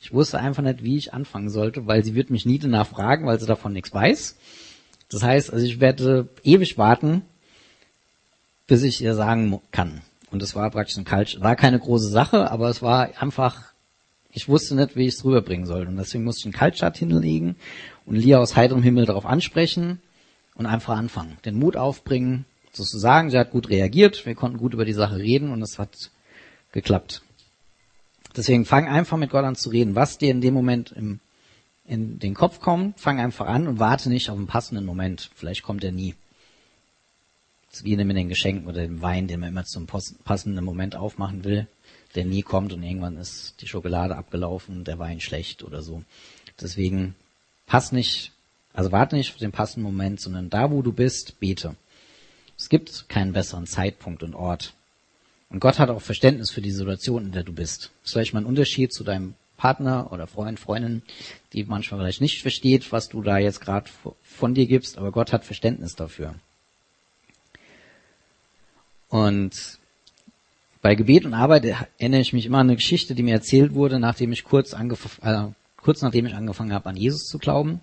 Ich 0.00 0.12
wusste 0.12 0.38
einfach 0.38 0.62
nicht, 0.62 0.82
wie 0.82 0.96
ich 0.96 1.12
anfangen 1.12 1.50
sollte, 1.50 1.86
weil 1.86 2.02
sie 2.02 2.14
wird 2.14 2.30
mich 2.30 2.46
nie 2.46 2.58
danach 2.58 2.86
fragen, 2.86 3.26
weil 3.26 3.38
sie 3.38 3.46
davon 3.46 3.72
nichts 3.72 3.92
weiß. 3.92 4.36
Das 5.10 5.22
heißt, 5.22 5.52
also 5.52 5.64
ich 5.64 5.78
werde 5.78 6.28
ewig 6.42 6.78
warten, 6.78 7.22
bis 8.66 8.82
ich 8.82 9.02
ihr 9.02 9.14
sagen 9.14 9.60
kann. 9.70 10.00
Und 10.30 10.40
das 10.40 10.56
war 10.56 10.70
praktisch 10.70 10.96
ein 10.96 11.04
Kalt, 11.04 11.40
war 11.42 11.54
keine 11.54 11.78
große 11.78 12.08
Sache, 12.08 12.50
aber 12.50 12.70
es 12.70 12.80
war 12.80 13.20
einfach, 13.20 13.71
ich 14.32 14.48
wusste 14.48 14.74
nicht, 14.74 14.96
wie 14.96 15.06
ich 15.06 15.14
es 15.14 15.24
rüberbringen 15.24 15.66
soll. 15.66 15.86
Und 15.86 15.96
deswegen 15.96 16.24
musste 16.24 16.40
ich 16.40 16.46
einen 16.46 16.58
Kaltstart 16.58 16.96
hinlegen 16.96 17.56
und 18.06 18.16
Lia 18.16 18.38
aus 18.38 18.56
heiterem 18.56 18.82
Himmel 18.82 19.04
darauf 19.04 19.26
ansprechen 19.26 20.00
und 20.54 20.66
einfach 20.66 20.96
anfangen. 20.96 21.36
Den 21.44 21.58
Mut 21.58 21.76
aufbringen, 21.76 22.46
sozusagen. 22.72 23.30
Sie 23.30 23.38
hat 23.38 23.50
gut 23.50 23.68
reagiert, 23.68 24.24
wir 24.26 24.34
konnten 24.34 24.58
gut 24.58 24.74
über 24.74 24.84
die 24.84 24.92
Sache 24.92 25.16
reden 25.16 25.50
und 25.50 25.62
es 25.62 25.78
hat 25.78 26.10
geklappt. 26.72 27.22
Deswegen 28.34 28.64
fang 28.64 28.88
einfach 28.88 29.18
mit 29.18 29.30
Gott 29.30 29.44
an 29.44 29.56
zu 29.56 29.68
reden, 29.68 29.94
was 29.94 30.16
dir 30.16 30.30
in 30.30 30.40
dem 30.40 30.54
Moment 30.54 30.92
im, 30.92 31.20
in 31.84 32.18
den 32.18 32.32
Kopf 32.32 32.60
kommt, 32.60 32.98
fang 32.98 33.20
einfach 33.20 33.46
an 33.46 33.68
und 33.68 33.78
warte 33.78 34.08
nicht 34.08 34.30
auf 34.30 34.38
einen 34.38 34.46
passenden 34.46 34.86
Moment. 34.86 35.30
Vielleicht 35.34 35.62
kommt 35.62 35.84
er 35.84 35.92
nie. 35.92 36.14
Das 37.70 37.80
ist 37.80 37.84
wie 37.84 37.96
mit 37.96 38.16
den 38.16 38.28
Geschenken 38.28 38.68
oder 38.68 38.82
dem 38.82 39.02
Wein, 39.02 39.28
den 39.28 39.40
man 39.40 39.50
immer 39.50 39.64
zum 39.64 39.86
passenden 39.86 40.64
Moment 40.64 40.96
aufmachen 40.96 41.44
will, 41.44 41.68
der 42.14 42.24
nie 42.24 42.42
kommt 42.42 42.72
und 42.72 42.82
irgendwann 42.82 43.16
ist 43.16 43.60
die 43.60 43.68
Schokolade 43.68 44.16
abgelaufen, 44.16 44.84
der 44.84 44.98
Wein 44.98 45.20
schlecht 45.20 45.62
oder 45.62 45.82
so. 45.82 46.02
Deswegen 46.60 47.14
pass 47.66 47.92
nicht, 47.92 48.32
also 48.72 48.92
warte 48.92 49.16
nicht 49.16 49.32
auf 49.32 49.38
den 49.38 49.52
passenden 49.52 49.84
Moment, 49.84 50.20
sondern 50.20 50.50
da, 50.50 50.70
wo 50.70 50.82
du 50.82 50.92
bist, 50.92 51.40
bete. 51.40 51.76
Es 52.56 52.68
gibt 52.68 53.08
keinen 53.08 53.32
besseren 53.32 53.66
Zeitpunkt 53.66 54.22
und 54.22 54.34
Ort. 54.34 54.74
Und 55.48 55.60
Gott 55.60 55.78
hat 55.78 55.90
auch 55.90 56.00
Verständnis 56.00 56.50
für 56.50 56.62
die 56.62 56.70
Situation, 56.70 57.26
in 57.26 57.32
der 57.32 57.44
du 57.44 57.52
bist. 57.52 57.90
Das 58.02 58.08
ist 58.08 58.12
vielleicht 58.12 58.34
mal 58.34 58.40
ein 58.40 58.46
Unterschied 58.46 58.92
zu 58.92 59.04
deinem 59.04 59.34
Partner 59.56 60.10
oder 60.12 60.26
Freund, 60.26 60.58
Freundin, 60.58 61.02
die 61.52 61.64
manchmal 61.64 62.00
vielleicht 62.00 62.20
nicht 62.20 62.42
versteht, 62.42 62.90
was 62.90 63.08
du 63.08 63.22
da 63.22 63.38
jetzt 63.38 63.60
gerade 63.60 63.88
von 64.22 64.54
dir 64.54 64.66
gibst, 64.66 64.98
aber 64.98 65.12
Gott 65.12 65.32
hat 65.32 65.44
Verständnis 65.44 65.94
dafür. 65.94 66.34
Und 69.08 69.78
bei 70.82 70.96
Gebet 70.96 71.24
und 71.24 71.32
Arbeit 71.32 71.64
erinnere 71.64 72.20
ich 72.20 72.32
mich 72.32 72.44
immer 72.44 72.58
an 72.58 72.66
eine 72.68 72.76
Geschichte, 72.76 73.14
die 73.14 73.22
mir 73.22 73.34
erzählt 73.34 73.72
wurde, 73.72 74.00
nachdem 74.00 74.32
ich 74.32 74.42
kurz, 74.42 74.72
äh, 74.74 75.44
kurz 75.76 76.02
nachdem 76.02 76.26
ich 76.26 76.34
angefangen 76.34 76.72
habe, 76.72 76.88
an 76.88 76.96
Jesus 76.96 77.22
zu 77.22 77.38
glauben, 77.38 77.80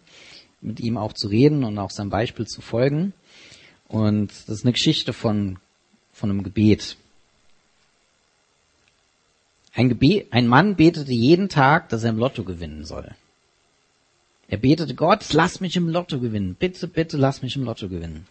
mit 0.60 0.82
ihm 0.82 0.98
auch 0.98 1.14
zu 1.14 1.30
reden 1.30 1.64
und 1.64 1.78
auch 1.80 1.92
seinem 1.92 2.10
Beispiel 2.10 2.46
zu 2.46 2.62
folgen. 2.62 3.14
Und 3.88 4.32
das 4.48 4.58
ist 4.58 4.66
eine 4.66 4.74
Geschichte 4.74 5.14
von, 5.14 5.58
von 6.12 6.30
einem 6.30 6.44
Gebet. 6.44 6.98
Ein, 9.74 9.88
Gebet. 9.88 10.28
ein 10.32 10.48
Mann 10.48 10.76
betete 10.76 11.14
jeden 11.14 11.48
Tag, 11.48 11.88
dass 11.90 12.04
er 12.04 12.10
im 12.10 12.18
Lotto 12.18 12.44
gewinnen 12.44 12.84
soll. 12.84 13.16
Er 14.50 14.58
betete, 14.58 14.94
Gott, 14.94 15.32
lass 15.32 15.62
mich 15.62 15.78
im 15.78 15.88
Lotto 15.88 16.20
gewinnen. 16.20 16.56
Bitte, 16.60 16.88
bitte, 16.88 17.16
lass 17.16 17.44
mich 17.44 17.56
im 17.56 17.64
Lotto 17.64 17.88
gewinnen. 17.88 18.28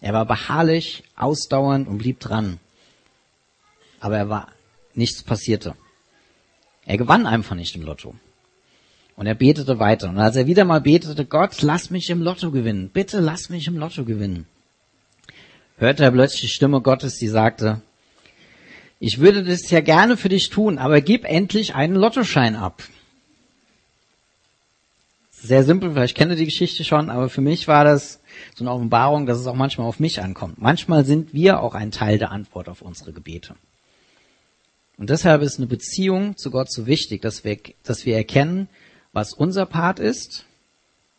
Er 0.00 0.12
war 0.12 0.26
beharrlich, 0.26 1.02
ausdauernd 1.16 1.88
und 1.88 1.98
blieb 1.98 2.20
dran. 2.20 2.60
Aber 4.02 4.18
er 4.18 4.28
war, 4.28 4.48
nichts 4.94 5.22
passierte. 5.22 5.74
Er 6.84 6.98
gewann 6.98 7.26
einfach 7.26 7.56
nicht 7.56 7.74
im 7.74 7.82
Lotto. 7.82 8.14
Und 9.16 9.26
er 9.26 9.34
betete 9.34 9.78
weiter. 9.78 10.10
Und 10.10 10.18
als 10.18 10.36
er 10.36 10.46
wieder 10.46 10.66
mal 10.66 10.82
betete, 10.82 11.24
Gott, 11.24 11.62
lass 11.62 11.88
mich 11.88 12.10
im 12.10 12.20
Lotto 12.20 12.50
gewinnen. 12.50 12.90
Bitte 12.92 13.20
lass 13.20 13.48
mich 13.48 13.66
im 13.66 13.78
Lotto 13.78 14.04
gewinnen 14.04 14.46
hörte 15.82 16.04
er 16.04 16.12
plötzlich 16.12 16.42
die 16.42 16.48
Stimme 16.48 16.80
Gottes, 16.80 17.18
die 17.18 17.28
sagte, 17.28 17.82
ich 19.00 19.18
würde 19.18 19.42
das 19.42 19.68
ja 19.70 19.80
gerne 19.80 20.16
für 20.16 20.28
dich 20.28 20.48
tun, 20.48 20.78
aber 20.78 21.00
gib 21.00 21.24
endlich 21.24 21.74
einen 21.74 21.96
Lottoschein 21.96 22.54
ab. 22.54 22.84
Sehr 25.32 25.64
simpel, 25.64 25.90
vielleicht 25.90 26.16
kennt 26.16 26.30
ihr 26.30 26.36
die 26.36 26.44
Geschichte 26.44 26.84
schon, 26.84 27.10
aber 27.10 27.28
für 27.28 27.40
mich 27.40 27.66
war 27.66 27.84
das 27.84 28.20
so 28.54 28.62
eine 28.62 28.70
Offenbarung, 28.70 29.26
dass 29.26 29.40
es 29.40 29.48
auch 29.48 29.56
manchmal 29.56 29.88
auf 29.88 29.98
mich 29.98 30.22
ankommt. 30.22 30.62
Manchmal 30.62 31.04
sind 31.04 31.34
wir 31.34 31.60
auch 31.60 31.74
ein 31.74 31.90
Teil 31.90 32.16
der 32.16 32.30
Antwort 32.30 32.68
auf 32.68 32.80
unsere 32.80 33.12
Gebete. 33.12 33.56
Und 35.02 35.10
deshalb 35.10 35.42
ist 35.42 35.58
eine 35.58 35.66
Beziehung 35.66 36.36
zu 36.36 36.52
Gott 36.52 36.70
so 36.70 36.86
wichtig, 36.86 37.22
dass 37.22 37.42
wir, 37.42 37.58
dass 37.82 38.06
wir 38.06 38.14
erkennen, 38.14 38.68
was 39.12 39.32
unser 39.32 39.66
Part 39.66 39.98
ist 39.98 40.44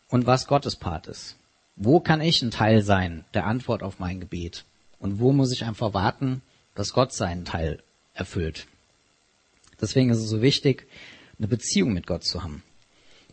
und 0.08 0.24
was 0.24 0.46
Gottes 0.46 0.76
Part 0.76 1.06
ist. 1.06 1.36
Wo 1.76 2.00
kann 2.00 2.22
ich 2.22 2.40
ein 2.40 2.50
Teil 2.50 2.80
sein 2.80 3.26
der 3.34 3.44
Antwort 3.44 3.82
auf 3.82 3.98
mein 3.98 4.20
Gebet? 4.20 4.64
Und 5.00 5.20
wo 5.20 5.32
muss 5.32 5.52
ich 5.52 5.66
einfach 5.66 5.92
warten, 5.92 6.40
dass 6.74 6.94
Gott 6.94 7.12
seinen 7.12 7.44
Teil 7.44 7.82
erfüllt? 8.14 8.66
Deswegen 9.82 10.08
ist 10.08 10.20
es 10.20 10.30
so 10.30 10.40
wichtig, 10.40 10.86
eine 11.38 11.48
Beziehung 11.48 11.92
mit 11.92 12.06
Gott 12.06 12.24
zu 12.24 12.42
haben. 12.42 12.62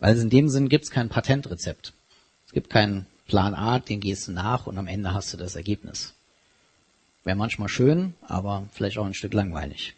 Weil 0.00 0.18
in 0.18 0.28
dem 0.28 0.50
Sinn 0.50 0.68
gibt 0.68 0.84
es 0.84 0.90
kein 0.90 1.08
Patentrezept. 1.08 1.94
Es 2.44 2.52
gibt 2.52 2.68
keinen 2.68 3.06
Plan 3.26 3.54
A, 3.54 3.78
den 3.78 4.00
gehst 4.00 4.28
du 4.28 4.32
nach 4.32 4.66
und 4.66 4.76
am 4.76 4.86
Ende 4.86 5.14
hast 5.14 5.32
du 5.32 5.38
das 5.38 5.56
Ergebnis. 5.56 6.12
Wäre 7.24 7.38
manchmal 7.38 7.70
schön, 7.70 8.12
aber 8.20 8.68
vielleicht 8.72 8.98
auch 8.98 9.06
ein 9.06 9.14
Stück 9.14 9.32
langweilig. 9.32 9.94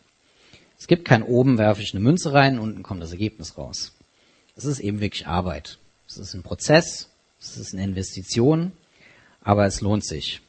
Es 0.84 0.88
gibt 0.88 1.06
kein 1.06 1.22
oben 1.22 1.56
werfe 1.56 1.80
ich 1.80 1.94
eine 1.94 2.04
Münze 2.04 2.34
rein, 2.34 2.58
unten 2.58 2.82
kommt 2.82 3.00
das 3.00 3.12
Ergebnis 3.12 3.56
raus. 3.56 3.94
Es 4.54 4.66
ist 4.66 4.80
eben 4.80 5.00
wirklich 5.00 5.26
Arbeit. 5.26 5.78
Es 6.06 6.18
ist 6.18 6.34
ein 6.34 6.42
Prozess, 6.42 7.08
es 7.40 7.56
ist 7.56 7.72
eine 7.72 7.84
Investition, 7.84 8.70
aber 9.40 9.64
es 9.64 9.80
lohnt 9.80 10.04
sich. 10.04 10.42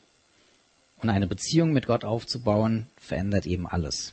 Und 0.98 1.10
eine 1.10 1.26
Beziehung 1.26 1.72
mit 1.72 1.88
Gott 1.88 2.04
aufzubauen, 2.04 2.88
verändert 2.98 3.46
eben 3.46 3.66
alles. 3.66 4.12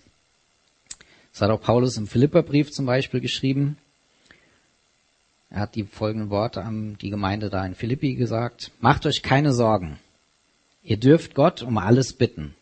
Das 1.33 1.43
hat 1.43 1.51
auch 1.51 1.61
Paulus 1.61 1.97
im 1.97 2.07
Philipperbrief 2.07 2.71
zum 2.71 2.87
Beispiel 2.87 3.21
geschrieben. 3.21 3.77
Er 5.51 5.63
hat 5.63 5.75
die 5.75 5.83
folgenden 5.83 6.31
Worte 6.31 6.63
an 6.63 6.97
die 7.01 7.11
Gemeinde 7.11 7.51
da 7.51 7.67
in 7.67 7.75
Philippi 7.75 8.15
gesagt. 8.15 8.71
Macht 8.79 9.07
euch 9.07 9.25
keine 9.25 9.53
Sorgen. 9.53 9.99
Ihr 10.85 10.99
dürft 10.99 11.35
Gott 11.35 11.63
um 11.63 11.79
alles 11.79 12.13
bitten. 12.13 12.55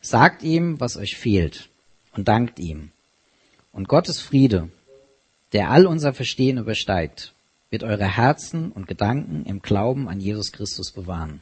Sagt 0.00 0.42
ihm, 0.42 0.80
was 0.80 0.96
euch 0.96 1.18
fehlt 1.18 1.68
und 2.12 2.28
dankt 2.28 2.58
ihm. 2.58 2.90
Und 3.72 3.88
Gottes 3.88 4.20
Friede, 4.20 4.68
der 5.52 5.70
all 5.70 5.86
unser 5.86 6.12
Verstehen 6.12 6.58
übersteigt, 6.58 7.32
wird 7.70 7.82
eure 7.82 8.04
Herzen 8.04 8.70
und 8.70 8.86
Gedanken 8.86 9.46
im 9.46 9.62
Glauben 9.62 10.08
an 10.08 10.20
Jesus 10.20 10.52
Christus 10.52 10.92
bewahren. 10.92 11.40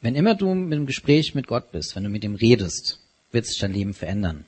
Wenn 0.00 0.14
immer 0.14 0.34
du 0.34 0.54
mit 0.54 0.78
dem 0.78 0.86
Gespräch 0.86 1.34
mit 1.34 1.46
Gott 1.46 1.72
bist, 1.72 1.96
wenn 1.96 2.04
du 2.04 2.08
mit 2.08 2.24
ihm 2.24 2.36
redest, 2.36 3.00
wird 3.32 3.46
sich 3.46 3.58
dein 3.58 3.72
Leben 3.72 3.94
verändern. 3.94 4.44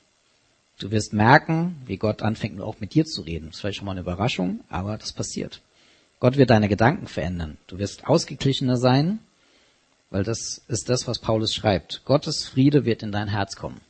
Du 0.79 0.89
wirst 0.89 1.13
merken, 1.13 1.75
wie 1.85 1.97
Gott 1.97 2.23
anfängt, 2.23 2.59
auch 2.61 2.79
mit 2.79 2.95
dir 2.95 3.05
zu 3.05 3.21
reden. 3.21 3.47
Das 3.47 3.55
ist 3.55 3.61
vielleicht 3.61 3.77
schon 3.77 3.85
mal 3.85 3.91
eine 3.91 4.01
Überraschung, 4.01 4.61
aber 4.69 4.97
das 4.97 5.13
passiert. 5.13 5.61
Gott 6.19 6.37
wird 6.37 6.49
deine 6.49 6.69
Gedanken 6.69 7.07
verändern. 7.07 7.57
Du 7.67 7.77
wirst 7.77 8.07
ausgeglichener 8.07 8.77
sein, 8.77 9.19
weil 10.11 10.23
das 10.23 10.61
ist 10.67 10.89
das, 10.89 11.07
was 11.07 11.19
Paulus 11.19 11.55
schreibt. 11.55 12.03
Gottes 12.05 12.47
Friede 12.47 12.85
wird 12.85 13.01
in 13.01 13.11
dein 13.11 13.29
Herz 13.29 13.55
kommen. 13.55 13.81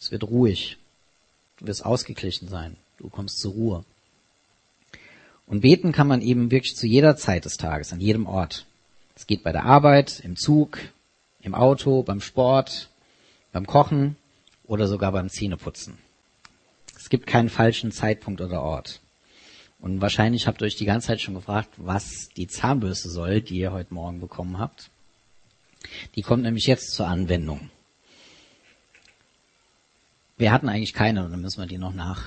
Es 0.00 0.10
wird 0.10 0.24
ruhig. 0.24 0.78
Du 1.58 1.66
wirst 1.66 1.84
ausgeglichen 1.84 2.48
sein. 2.48 2.76
Du 2.98 3.08
kommst 3.10 3.38
zur 3.38 3.52
Ruhe. 3.52 3.84
Und 5.46 5.60
beten 5.60 5.92
kann 5.92 6.08
man 6.08 6.22
eben 6.22 6.50
wirklich 6.50 6.74
zu 6.74 6.86
jeder 6.86 7.16
Zeit 7.16 7.44
des 7.44 7.58
Tages, 7.58 7.92
an 7.92 8.00
jedem 8.00 8.26
Ort. 8.26 8.66
Es 9.14 9.26
geht 9.26 9.42
bei 9.42 9.52
der 9.52 9.64
Arbeit, 9.64 10.20
im 10.20 10.36
Zug, 10.36 10.78
im 11.42 11.54
Auto, 11.54 12.02
beim 12.02 12.20
Sport, 12.20 12.88
beim 13.52 13.66
Kochen 13.66 14.16
oder 14.64 14.86
sogar 14.86 15.12
beim 15.12 15.28
Zähneputzen. 15.28 15.98
Es 16.96 17.10
gibt 17.10 17.26
keinen 17.26 17.50
falschen 17.50 17.92
Zeitpunkt 17.92 18.40
oder 18.40 18.62
Ort. 18.62 19.00
Und 19.80 20.00
wahrscheinlich 20.00 20.46
habt 20.46 20.62
ihr 20.62 20.66
euch 20.66 20.76
die 20.76 20.84
ganze 20.84 21.08
Zeit 21.08 21.20
schon 21.20 21.34
gefragt, 21.34 21.70
was 21.76 22.28
die 22.36 22.46
Zahnbürste 22.46 23.10
soll, 23.10 23.42
die 23.42 23.58
ihr 23.58 23.72
heute 23.72 23.92
Morgen 23.92 24.20
bekommen 24.20 24.58
habt. 24.58 24.90
Die 26.14 26.22
kommt 26.22 26.42
nämlich 26.42 26.66
jetzt 26.66 26.92
zur 26.92 27.06
Anwendung. 27.06 27.70
Wir 30.36 30.52
hatten 30.52 30.68
eigentlich 30.68 30.94
keine, 30.94 31.28
dann 31.28 31.40
müssen 31.40 31.60
wir 31.60 31.66
die 31.66 31.78
noch 31.78 31.92
nach. 31.92 32.24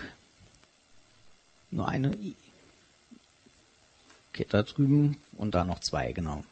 Nur 1.72 1.88
eine. 1.88 2.16
Okay, 4.30 4.46
da 4.50 4.64
drüben 4.64 5.18
und 5.38 5.56
da 5.56 5.64
noch 5.64 5.80
zwei, 5.80 6.12
genau. 6.12 6.44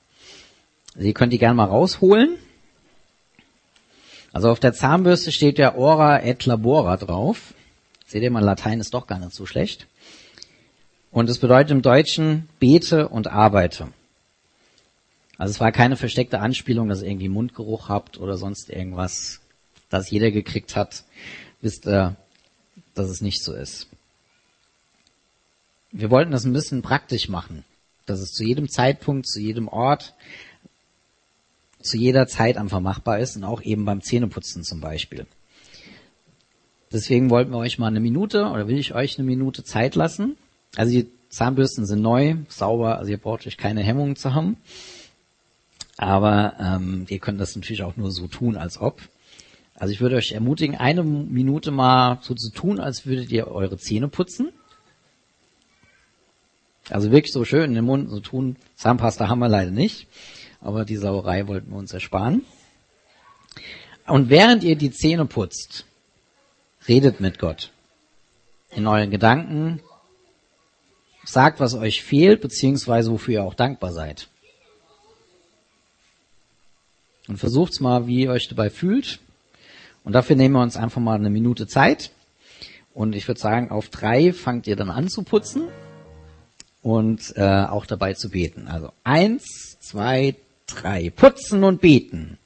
Also 0.96 1.08
ihr 1.08 1.14
könnt 1.14 1.34
die 1.34 1.38
gerne 1.38 1.56
mal 1.56 1.66
rausholen. 1.66 2.38
Also 4.34 4.50
auf 4.50 4.60
der 4.60 4.74
Zahnbürste 4.74 5.32
steht 5.32 5.60
ja 5.60 5.76
Ora 5.76 6.24
et 6.24 6.46
Labora 6.46 6.98
drauf. 6.98 7.54
Seht 8.08 8.24
ihr 8.24 8.32
mal, 8.32 8.44
Latein 8.44 8.80
ist 8.80 8.94
doch 8.94 9.08
gar 9.08 9.20
nicht 9.20 9.34
so 9.34 9.46
schlecht. 9.46 9.88
Und 11.12 11.30
es 11.30 11.40
bedeutet 11.40 11.72
im 11.72 11.82
Deutschen 11.82 12.50
bete 12.60 13.10
und 13.10 13.28
arbeite. 13.28 13.90
Also 15.42 15.54
es 15.54 15.60
war 15.60 15.72
keine 15.72 15.98
versteckte 15.98 16.40
Anspielung, 16.40 16.88
dass 16.88 17.02
ihr 17.02 17.08
irgendwie 17.08 17.28
Mundgeruch 17.28 17.90
habt 17.90 18.20
oder 18.20 18.38
sonst 18.38 18.70
irgendwas, 18.70 19.42
das 19.90 20.12
jeder 20.12 20.30
gekriegt 20.30 20.76
hat. 20.76 21.04
Wisst 21.62 21.88
ihr, 21.88 22.16
dass 22.94 23.10
es 23.10 23.22
nicht 23.22 23.44
so 23.44 23.52
ist. 23.52 23.88
Wir 25.92 26.12
wollten 26.12 26.30
das 26.30 26.46
ein 26.46 26.54
bisschen 26.54 26.84
praktisch 26.84 27.28
machen, 27.28 27.66
dass 28.06 28.20
es 28.20 28.34
zu 28.34 28.44
jedem 28.44 28.70
Zeitpunkt, 28.70 29.28
zu 29.28 29.40
jedem 29.40 29.68
Ort 29.68 30.14
zu 31.82 31.98
jeder 31.98 32.28
Zeit 32.28 32.56
einfach 32.56 32.80
machbar 32.80 33.18
ist 33.18 33.36
und 33.36 33.44
auch 33.44 33.64
eben 33.64 33.84
beim 33.84 34.02
Zähneputzen 34.02 34.64
zum 34.64 34.80
Beispiel. 34.80 35.26
Deswegen 36.94 37.32
wollten 37.32 37.50
wir 37.50 37.58
euch 37.58 37.80
mal 37.80 37.88
eine 37.88 38.00
Minute 38.00 38.46
oder 38.46 38.68
will 38.68 38.78
ich 38.78 38.94
euch 38.94 39.18
eine 39.18 39.26
Minute 39.26 39.64
Zeit 39.64 39.96
lassen. 39.96 40.38
Also 40.76 40.92
die 40.92 41.10
Zahnbürsten 41.30 41.88
sind 41.88 42.04
neu, 42.04 42.36
sauber, 42.48 43.00
also 43.00 43.10
ihr 43.10 43.18
braucht 43.18 43.48
euch 43.48 43.58
keine 43.58 43.82
Hemmungen 43.82 44.16
zu 44.16 44.36
haben. 44.36 44.58
Aber 45.98 46.56
ähm, 46.60 47.06
ihr 47.10 47.20
könnt 47.20 47.40
das 47.40 47.56
natürlich 47.56 47.84
auch 47.84 47.98
nur 47.98 48.12
so 48.12 48.28
tun, 48.28 48.58
als 48.58 48.80
ob. 48.80 49.02
Also 49.76 49.94
ich 49.94 50.02
würde 50.02 50.16
euch 50.16 50.32
ermutigen, 50.32 50.76
eine 50.76 51.04
Minute 51.04 51.72
mal 51.72 52.20
so 52.22 52.34
zu 52.34 52.52
tun, 52.52 52.80
als 52.80 53.06
würdet 53.06 53.32
ihr 53.32 53.48
eure 53.48 53.78
Zähne 53.78 54.08
putzen. 54.08 54.52
Also 56.90 57.12
wirklich 57.12 57.32
so 57.32 57.46
schön 57.46 57.66
in 57.66 57.76
den 57.76 57.86
Mund 57.86 58.10
so 58.10 58.20
tun. 58.20 58.58
Zahnpasta 58.76 59.28
haben 59.28 59.40
wir 59.40 59.50
leider 59.50 59.72
nicht 59.72 60.08
aber 60.62 60.86
die 60.86 60.98
Sauerei 60.98 61.48
wollten 61.48 61.72
wir 61.72 61.78
uns 61.78 61.92
ersparen. 61.92 62.46
Und 64.08 64.30
während 64.30 64.64
ihr 64.64 64.76
die 64.76 64.92
Zähne 64.92 65.26
putzt, 65.26 65.86
redet 66.88 67.20
mit 67.20 67.40
Gott. 67.40 67.72
In 68.70 68.88
euren 68.88 69.12
Gedanken, 69.12 69.82
sagt, 71.26 71.60
was 71.60 71.74
euch 71.74 72.04
fehlt, 72.04 72.42
beziehungsweise 72.42 73.12
wofür 73.12 73.34
ihr 73.34 73.44
auch 73.44 73.54
dankbar 73.54 73.92
seid. 73.92 74.28
Und 77.28 77.38
versucht's 77.38 77.80
mal, 77.80 78.08
wie 78.08 78.22
ihr 78.24 78.32
euch 78.32 78.48
dabei 78.48 78.70
fühlt. 78.70 79.20
Und 80.04 80.14
dafür 80.14 80.36
nehmen 80.36 80.56
wir 80.56 80.62
uns 80.62 80.78
einfach 80.78 81.02
mal 81.02 81.16
eine 81.16 81.30
Minute 81.30 81.68
Zeit. 81.68 82.12
Und 82.94 83.16
ich 83.16 83.28
würde 83.28 83.40
sagen, 83.40 83.72
auf 83.72 83.90
drei 83.90 84.34
fangt 84.34 84.68
ihr 84.68 84.76
dann 84.76 84.90
an 84.90 85.08
zu 85.08 85.24
putzen 85.24 85.64
und 86.82 87.34
äh, 87.38 87.66
auch 87.66 87.86
dabei 87.86 88.14
zu 88.14 88.30
beten. 88.30 88.68
Also 88.68 88.92
eins, 89.04 89.78
zwei, 89.80 90.36
drei. 90.66 91.10
Putzen 91.10 91.64
und 91.64 91.82
beten. 91.82 92.38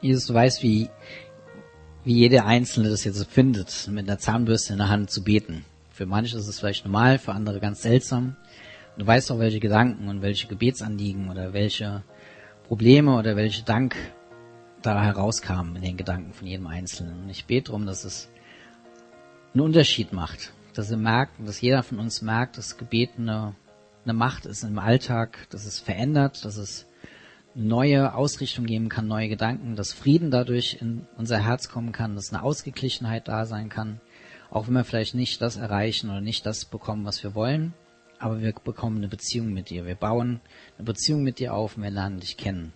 Jesus 0.00 0.32
weiß, 0.32 0.62
wie, 0.62 0.88
wie 2.04 2.14
jeder 2.14 2.46
Einzelne 2.46 2.88
das 2.88 3.04
jetzt 3.04 3.22
findet, 3.26 3.86
mit 3.88 4.08
einer 4.08 4.18
Zahnbürste 4.18 4.72
in 4.72 4.78
der 4.78 4.88
Hand 4.88 5.10
zu 5.10 5.22
beten. 5.22 5.66
Für 6.00 6.06
manche 6.06 6.38
ist 6.38 6.48
es 6.48 6.58
vielleicht 6.58 6.86
normal, 6.86 7.18
für 7.18 7.34
andere 7.34 7.60
ganz 7.60 7.82
seltsam. 7.82 8.34
du 8.96 9.06
weißt 9.06 9.30
auch, 9.32 9.38
welche 9.38 9.60
Gedanken 9.60 10.08
und 10.08 10.22
welche 10.22 10.46
Gebetsanliegen 10.46 11.28
oder 11.28 11.52
welche 11.52 12.04
Probleme 12.66 13.18
oder 13.18 13.36
welche 13.36 13.64
Dank 13.64 13.94
da 14.80 15.02
herauskamen 15.02 15.76
in 15.76 15.82
den 15.82 15.98
Gedanken 15.98 16.32
von 16.32 16.46
jedem 16.46 16.68
Einzelnen. 16.68 17.24
Und 17.24 17.28
ich 17.28 17.44
bete 17.44 17.66
darum, 17.66 17.84
dass 17.84 18.04
es 18.04 18.30
einen 19.52 19.60
Unterschied 19.60 20.14
macht. 20.14 20.54
Dass 20.72 20.90
ihr 20.90 20.96
merkt, 20.96 21.32
dass 21.46 21.60
jeder 21.60 21.82
von 21.82 21.98
uns 21.98 22.22
merkt, 22.22 22.56
dass 22.56 22.78
Gebet 22.78 23.10
eine, 23.18 23.54
eine 24.04 24.14
Macht 24.14 24.46
ist 24.46 24.64
im 24.64 24.78
Alltag, 24.78 25.48
dass 25.50 25.66
es 25.66 25.80
verändert, 25.80 26.46
dass 26.46 26.56
es 26.56 26.86
neue 27.54 28.14
Ausrichtung 28.14 28.64
geben 28.64 28.88
kann, 28.88 29.06
neue 29.06 29.28
Gedanken, 29.28 29.76
dass 29.76 29.92
Frieden 29.92 30.30
dadurch 30.30 30.78
in 30.80 31.06
unser 31.18 31.44
Herz 31.44 31.68
kommen 31.68 31.92
kann, 31.92 32.14
dass 32.14 32.32
eine 32.32 32.42
Ausgeglichenheit 32.42 33.28
da 33.28 33.44
sein 33.44 33.68
kann, 33.68 34.00
auch 34.50 34.66
wenn 34.66 34.74
wir 34.74 34.84
vielleicht 34.84 35.14
nicht 35.14 35.40
das 35.40 35.56
erreichen 35.56 36.10
oder 36.10 36.20
nicht 36.20 36.44
das 36.46 36.64
bekommen, 36.64 37.04
was 37.04 37.22
wir 37.22 37.34
wollen, 37.34 37.72
aber 38.18 38.40
wir 38.40 38.52
bekommen 38.52 38.98
eine 38.98 39.08
Beziehung 39.08 39.52
mit 39.52 39.70
dir. 39.70 39.86
Wir 39.86 39.94
bauen 39.94 40.40
eine 40.76 40.84
Beziehung 40.84 41.22
mit 41.22 41.38
dir 41.38 41.54
auf 41.54 41.76
und 41.76 41.82
wir 41.82 41.90
lernen 41.90 42.20
dich 42.20 42.36
kennen. 42.36 42.72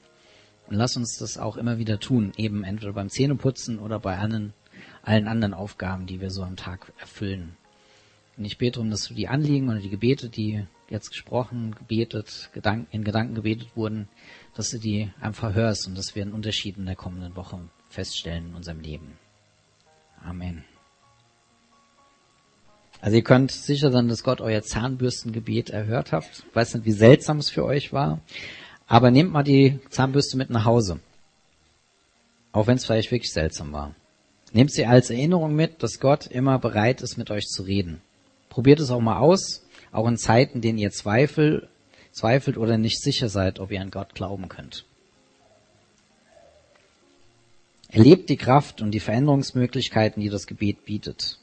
Und 0.67 0.77
lass 0.77 0.97
uns 0.97 1.19
das 1.19 1.37
auch 1.37 1.57
immer 1.57 1.79
wieder 1.79 2.01
tun, 2.01 2.33
eben 2.37 2.65
entweder 2.65 2.95
beim 2.95 3.11
Zähneputzen 3.11 3.79
oder 3.79 4.01
bei 4.01 4.17
anderen 4.17 4.55
allen 5.03 5.29
anderen 5.29 5.55
Aufgaben, 5.55 6.07
die 6.07 6.21
wir 6.21 6.31
so 6.31 6.43
am 6.43 6.57
Tag 6.57 6.93
erfüllen. 6.99 7.57
Und 8.37 8.45
ich 8.45 8.59
bete 8.59 8.77
darum, 8.77 8.91
dass 8.91 9.07
du 9.07 9.15
die 9.15 9.29
Anliegen 9.29 9.69
oder 9.69 9.79
die 9.79 9.91
Gebete, 9.91 10.29
die 10.29 10.65
jetzt 10.89 11.11
gesprochen, 11.11 11.75
gebetet, 11.75 12.51
in 12.91 13.05
Gedanken 13.05 13.35
gebetet 13.35 13.77
wurden, 13.77 14.09
dass 14.55 14.71
du 14.71 14.79
die 14.79 15.13
einfach 15.21 15.55
hörst 15.55 15.87
und 15.87 15.97
dass 15.97 16.15
wir 16.15 16.23
einen 16.23 16.33
Unterschied 16.33 16.77
in 16.77 16.87
der 16.87 16.97
kommenden 16.97 17.37
Woche 17.37 17.61
feststellen 17.91 18.49
in 18.49 18.55
unserem 18.55 18.81
Leben. 18.81 19.19
Amen. 20.23 20.65
Also 23.05 23.19
ihr 23.19 23.23
könnt 23.23 23.53
sicher 23.53 23.93
sein, 23.93 24.09
dass 24.09 24.25
Gott 24.25 24.41
euer 24.41 24.63
Zahnbürstengebet 24.63 25.69
erhört 25.69 26.13
habt. 26.13 26.43
Ich 26.49 26.57
weiß 26.57 26.73
nicht, 26.73 26.87
wie 26.87 26.93
seltsam 26.93 27.37
es 27.37 27.51
für 27.51 27.63
euch 27.63 27.93
war. 27.93 28.23
Aber 28.87 29.11
nehmt 29.11 29.31
mal 29.31 29.43
die 29.43 29.79
Zahnbürste 29.91 30.39
mit 30.39 30.49
nach 30.49 30.65
Hause. 30.65 31.01
Auch 32.53 32.67
wenn 32.67 32.79
es 32.79 32.87
vielleicht 32.87 33.11
wirklich 33.11 33.31
seltsam 33.31 33.75
war. 33.75 33.95
Nehmt 34.55 34.73
sie 34.73 34.87
als 34.87 35.11
Erinnerung 35.11 35.55
mit, 35.55 35.83
dass 35.83 36.01
Gott 36.01 36.29
immer 36.29 36.59
bereit 36.59 37.03
ist, 37.03 37.19
mit 37.19 37.31
euch 37.31 37.45
zu 37.45 37.65
reden. 37.65 38.01
Probiert 38.49 38.81
es 38.81 38.91
auch 38.91 39.03
mal 39.03 39.19
aus, 39.19 39.67
auch 39.93 40.09
in 40.09 40.17
Zeiten, 40.17 40.55
in 40.55 40.63
denen 40.63 40.79
ihr 40.79 40.91
Zweifel, 40.91 41.69
zweifelt 42.11 42.57
oder 42.57 42.79
nicht 42.79 43.03
sicher 43.03 43.29
seid, 43.29 43.61
ob 43.61 43.71
ihr 43.71 43.83
an 43.83 43.91
Gott 43.91 44.15
glauben 44.15 44.49
könnt. 44.49 44.87
Erlebt 47.91 48.31
die 48.31 48.39
Kraft 48.39 48.81
und 48.81 48.93
die 48.93 49.01
Veränderungsmöglichkeiten, 49.01 50.23
die 50.23 50.31
das 50.31 50.47
Gebet 50.47 50.87
bietet. 50.87 51.39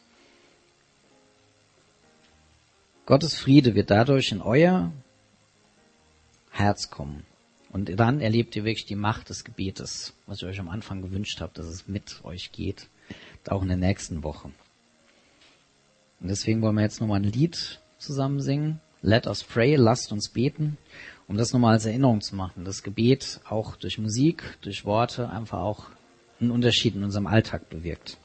Gottes 3.11 3.35
Friede 3.35 3.75
wird 3.75 3.91
dadurch 3.91 4.31
in 4.31 4.41
euer 4.41 4.93
Herz 6.49 6.89
kommen. 6.89 7.25
Und 7.73 7.99
dann 7.99 8.21
erlebt 8.21 8.55
ihr 8.55 8.63
wirklich 8.63 8.85
die 8.85 8.95
Macht 8.95 9.27
des 9.27 9.43
Gebetes, 9.43 10.13
was 10.27 10.37
ich 10.37 10.45
euch 10.45 10.61
am 10.61 10.69
Anfang 10.69 11.01
gewünscht 11.01 11.41
habe, 11.41 11.51
dass 11.53 11.65
es 11.65 11.89
mit 11.89 12.23
euch 12.23 12.53
geht, 12.53 12.87
auch 13.49 13.63
in 13.63 13.67
der 13.67 13.75
nächsten 13.75 14.23
Woche. 14.23 14.49
Und 16.21 16.29
deswegen 16.29 16.61
wollen 16.61 16.75
wir 16.75 16.83
jetzt 16.83 17.01
nochmal 17.01 17.19
ein 17.19 17.25
Lied 17.25 17.81
zusammen 17.97 18.39
singen. 18.39 18.79
Let 19.01 19.27
us 19.27 19.43
pray, 19.43 19.75
lasst 19.75 20.13
uns 20.13 20.29
beten, 20.29 20.77
um 21.27 21.35
das 21.35 21.51
nochmal 21.51 21.73
als 21.73 21.85
Erinnerung 21.85 22.21
zu 22.21 22.37
machen. 22.37 22.63
Das 22.63 22.81
Gebet 22.81 23.41
auch 23.43 23.75
durch 23.75 23.97
Musik, 23.97 24.57
durch 24.61 24.85
Worte 24.85 25.29
einfach 25.29 25.59
auch 25.59 25.87
einen 26.39 26.51
Unterschied 26.51 26.95
in 26.95 27.03
unserem 27.03 27.27
Alltag 27.27 27.69
bewirkt. 27.69 28.20